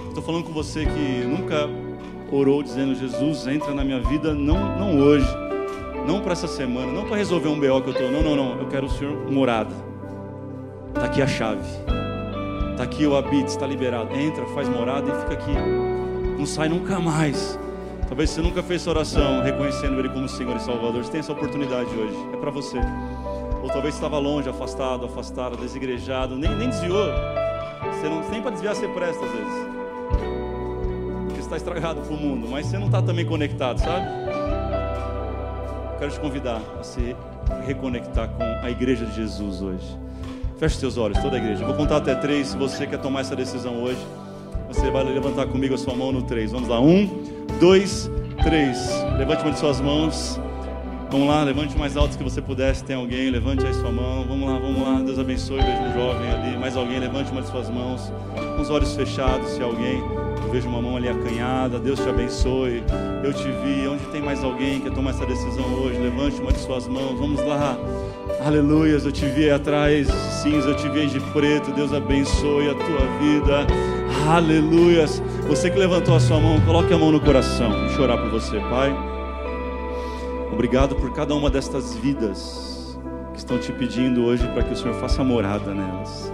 Estou 0.09 0.23
falando 0.23 0.45
com 0.45 0.53
você 0.53 0.87
que 0.87 1.27
nunca 1.27 1.69
orou 2.31 2.63
dizendo, 2.63 2.95
Jesus, 2.95 3.47
entra 3.47 3.75
na 3.75 3.85
minha 3.85 4.01
vida, 4.01 4.33
não, 4.33 4.79
não 4.79 4.99
hoje, 4.99 5.29
não 6.07 6.21
para 6.23 6.33
essa 6.33 6.49
semana, 6.49 6.91
não 6.91 7.05
para 7.05 7.17
resolver 7.17 7.49
um 7.49 7.61
BO 7.61 7.83
que 7.83 7.91
eu 7.91 7.95
tô, 7.95 8.11
não, 8.11 8.23
não, 8.23 8.35
não, 8.35 8.59
eu 8.59 8.69
quero 8.69 8.87
o 8.87 8.91
Senhor 8.91 9.31
morada. 9.31 9.75
Tá 10.95 11.05
aqui 11.05 11.21
a 11.21 11.27
chave. 11.27 11.92
Tá 12.77 12.85
aqui 12.85 13.07
o 13.07 13.17
habite, 13.17 13.49
está 13.49 13.67
liberado. 13.67 14.15
Entra, 14.15 14.45
faz 14.47 14.69
morada 14.69 15.11
e 15.11 15.21
fica 15.21 15.35
aqui. 15.35 15.53
Não 16.39 16.47
sai 16.47 16.69
nunca 16.69 16.99
mais. 16.99 17.59
Talvez 18.09 18.31
você 18.31 18.41
nunca 18.43 18.63
fez 18.63 18.83
essa 18.83 18.91
oração 18.91 19.43
reconhecendo 19.43 19.99
Ele 19.99 20.09
como 20.09 20.29
Senhor 20.29 20.57
e 20.57 20.61
Salvador. 20.61 21.05
Você 21.05 21.11
tem 21.11 21.21
essa 21.21 21.33
oportunidade 21.33 21.91
hoje. 21.91 22.17
É 22.33 22.37
para 22.37 22.51
você. 22.51 22.79
Ou 23.63 23.69
talvez 23.69 23.95
estava 23.95 24.19
longe, 24.19 24.49
afastado, 24.49 25.07
afastado, 25.07 25.57
desigrejado, 25.57 26.37
nem, 26.37 26.55
nem 26.57 26.69
desviou. 26.69 27.07
Você 27.95 28.09
não 28.09 28.23
tem 28.23 28.43
para 28.43 28.51
desviar, 28.51 28.75
você 28.75 28.89
presta 28.89 29.25
às 29.25 29.31
vezes. 29.31 29.67
Questão 31.29 31.43
está 31.45 31.57
estragado 31.57 32.01
para 32.01 32.15
o 32.15 32.17
mundo, 32.17 32.49
mas 32.51 32.67
você 32.67 32.79
não 32.79 32.87
está 32.87 33.01
também 33.01 33.25
conectado, 33.25 33.79
sabe? 33.79 34.07
Quero 35.99 36.11
te 36.11 36.19
convidar 36.19 36.61
a 36.81 36.83
se 36.83 37.15
reconectar 37.65 38.29
com 38.31 38.43
a 38.43 38.71
igreja 38.71 39.07
de 39.07 39.15
Jesus 39.15 39.63
hoje. 39.63 40.02
Feche 40.63 40.77
seus 40.77 40.97
olhos, 40.97 41.19
toda 41.19 41.35
a 41.35 41.41
igreja. 41.41 41.65
vou 41.65 41.75
contar 41.75 41.97
até 41.97 42.15
três. 42.15 42.47
Se 42.47 42.57
você 42.57 42.87
quer 42.87 42.99
tomar 42.99 43.23
essa 43.23 43.35
decisão 43.35 43.83
hoje, 43.83 43.99
você 44.69 44.93
vai 44.93 45.03
levantar 45.03 45.45
comigo 45.47 45.75
a 45.75 45.77
sua 45.77 45.93
mão 45.93 46.13
no 46.13 46.23
três. 46.23 46.53
Vamos 46.53 46.69
lá. 46.69 46.81
Um, 46.81 47.09
dois, 47.59 48.09
três. 48.45 48.79
Levante 49.19 49.43
uma 49.43 49.51
de 49.51 49.59
suas 49.59 49.81
mãos. 49.81 50.41
Vamos 51.11 51.27
lá, 51.27 51.43
levante 51.43 51.77
mais 51.77 51.97
alto 51.97 52.17
que 52.17 52.23
você 52.23 52.41
puder. 52.41 52.77
Se 52.77 52.85
tem 52.85 52.95
alguém, 52.95 53.29
levante 53.29 53.67
aí 53.67 53.75
sua 53.75 53.91
mão. 53.91 54.25
Vamos 54.25 54.49
lá, 54.49 54.57
vamos 54.61 54.81
lá. 54.81 55.03
Deus 55.03 55.19
abençoe. 55.19 55.57
Vejo 55.57 55.83
um 55.83 55.95
jovem 55.95 56.31
ali. 56.31 56.57
Mais 56.57 56.77
alguém, 56.77 57.01
levante 57.01 57.33
uma 57.33 57.43
de 57.43 57.49
suas 57.49 57.69
mãos. 57.69 58.13
Com 58.55 58.63
os 58.63 58.71
olhos 58.71 58.95
fechados, 58.95 59.49
se 59.49 59.61
alguém. 59.65 60.01
Eu 60.53 60.57
vejo 60.57 60.69
uma 60.69 60.83
mão 60.83 60.99
ali 60.99 61.09
acanhada. 61.09 61.79
Deus 61.79 61.99
te 61.99 62.07
abençoe. 62.11 62.85
Eu 63.25 63.33
te 63.33 63.45
vi. 63.45 63.89
Onde 63.89 64.05
tem 64.13 64.21
mais 64.21 64.45
alguém 64.45 64.81
que 64.81 64.91
quer 64.91 64.95
tomar 64.95 65.13
essa 65.13 65.25
decisão 65.25 65.65
hoje? 65.77 65.99
Levante 65.99 66.43
uma 66.43 66.53
de 66.53 66.59
suas 66.59 66.87
mãos. 66.87 67.19
Vamos 67.19 67.43
lá. 67.43 67.75
Aleluias. 68.45 69.07
Eu 69.07 69.13
te 69.13 69.25
vi 69.25 69.49
atrás, 69.51 70.09
cinza. 70.43 70.69
Eu 70.69 70.77
te 70.77 70.87
vi 70.91 71.07
de 71.07 71.21
preto. 71.33 71.73
Deus 71.73 71.91
abençoe 71.95 72.69
a 72.69 72.75
tua 72.75 73.07
vida. 73.19 73.67
Aleluias. 74.29 75.23
Você 75.49 75.71
que 75.71 75.79
levantou 75.79 76.17
a 76.17 76.21
sua 76.21 76.39
mão, 76.39 76.61
coloque 76.61 76.93
a 76.93 76.99
mão 76.99 77.11
no 77.11 77.21
coração. 77.21 77.71
Vou 77.71 77.89
chorar 77.89 78.19
por 78.19 78.29
você, 78.29 78.61
Pai. 78.61 78.95
Obrigado 80.53 80.95
por 80.97 81.15
cada 81.15 81.35
uma 81.35 81.49
destas 81.49 81.95
vidas 81.95 83.01
que 83.33 83.39
estão 83.39 83.57
te 83.57 83.73
pedindo 83.73 84.23
hoje 84.27 84.47
para 84.49 84.63
que 84.63 84.75
o 84.75 84.77
Senhor 84.77 84.97
faça 84.97 85.25
morada 85.25 85.73
nelas. 85.73 86.31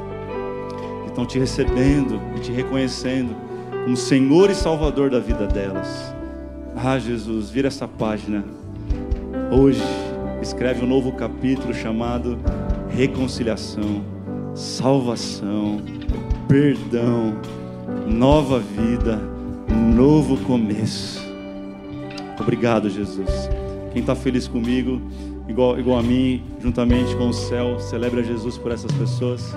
Que 1.05 1.11
estão 1.11 1.25
te 1.25 1.39
recebendo 1.39 2.21
e 2.37 2.41
te 2.41 2.51
reconhecendo 2.51 3.48
como 3.89 3.97
Senhor 3.97 4.51
e 4.51 4.55
Salvador 4.55 5.09
da 5.09 5.19
vida 5.19 5.47
delas. 5.47 6.15
Ah, 6.77 6.99
Jesus, 6.99 7.49
vira 7.49 7.69
essa 7.69 7.89
página. 7.89 8.45
Hoje 9.51 9.83
escreve 10.43 10.85
um 10.85 10.87
novo 10.87 11.13
capítulo 11.13 11.73
chamado 11.73 12.39
Reconciliação, 12.91 14.05
Salvação, 14.55 15.81
Perdão, 16.47 17.35
Nova 18.07 18.59
Vida, 18.59 19.19
Novo 19.97 20.37
Começo. 20.45 21.23
Obrigado, 22.39 22.91
Jesus. 22.91 23.49
Quem 23.95 24.03
está 24.03 24.15
feliz 24.15 24.47
comigo, 24.47 25.01
igual, 25.49 25.81
igual 25.81 25.99
a 25.99 26.03
mim, 26.03 26.43
juntamente 26.61 27.17
com 27.17 27.31
o 27.31 27.33
céu, 27.33 27.81
celebra 27.81 28.23
Jesus 28.23 28.59
por 28.59 28.71
essas 28.71 28.93
pessoas. 28.93 29.57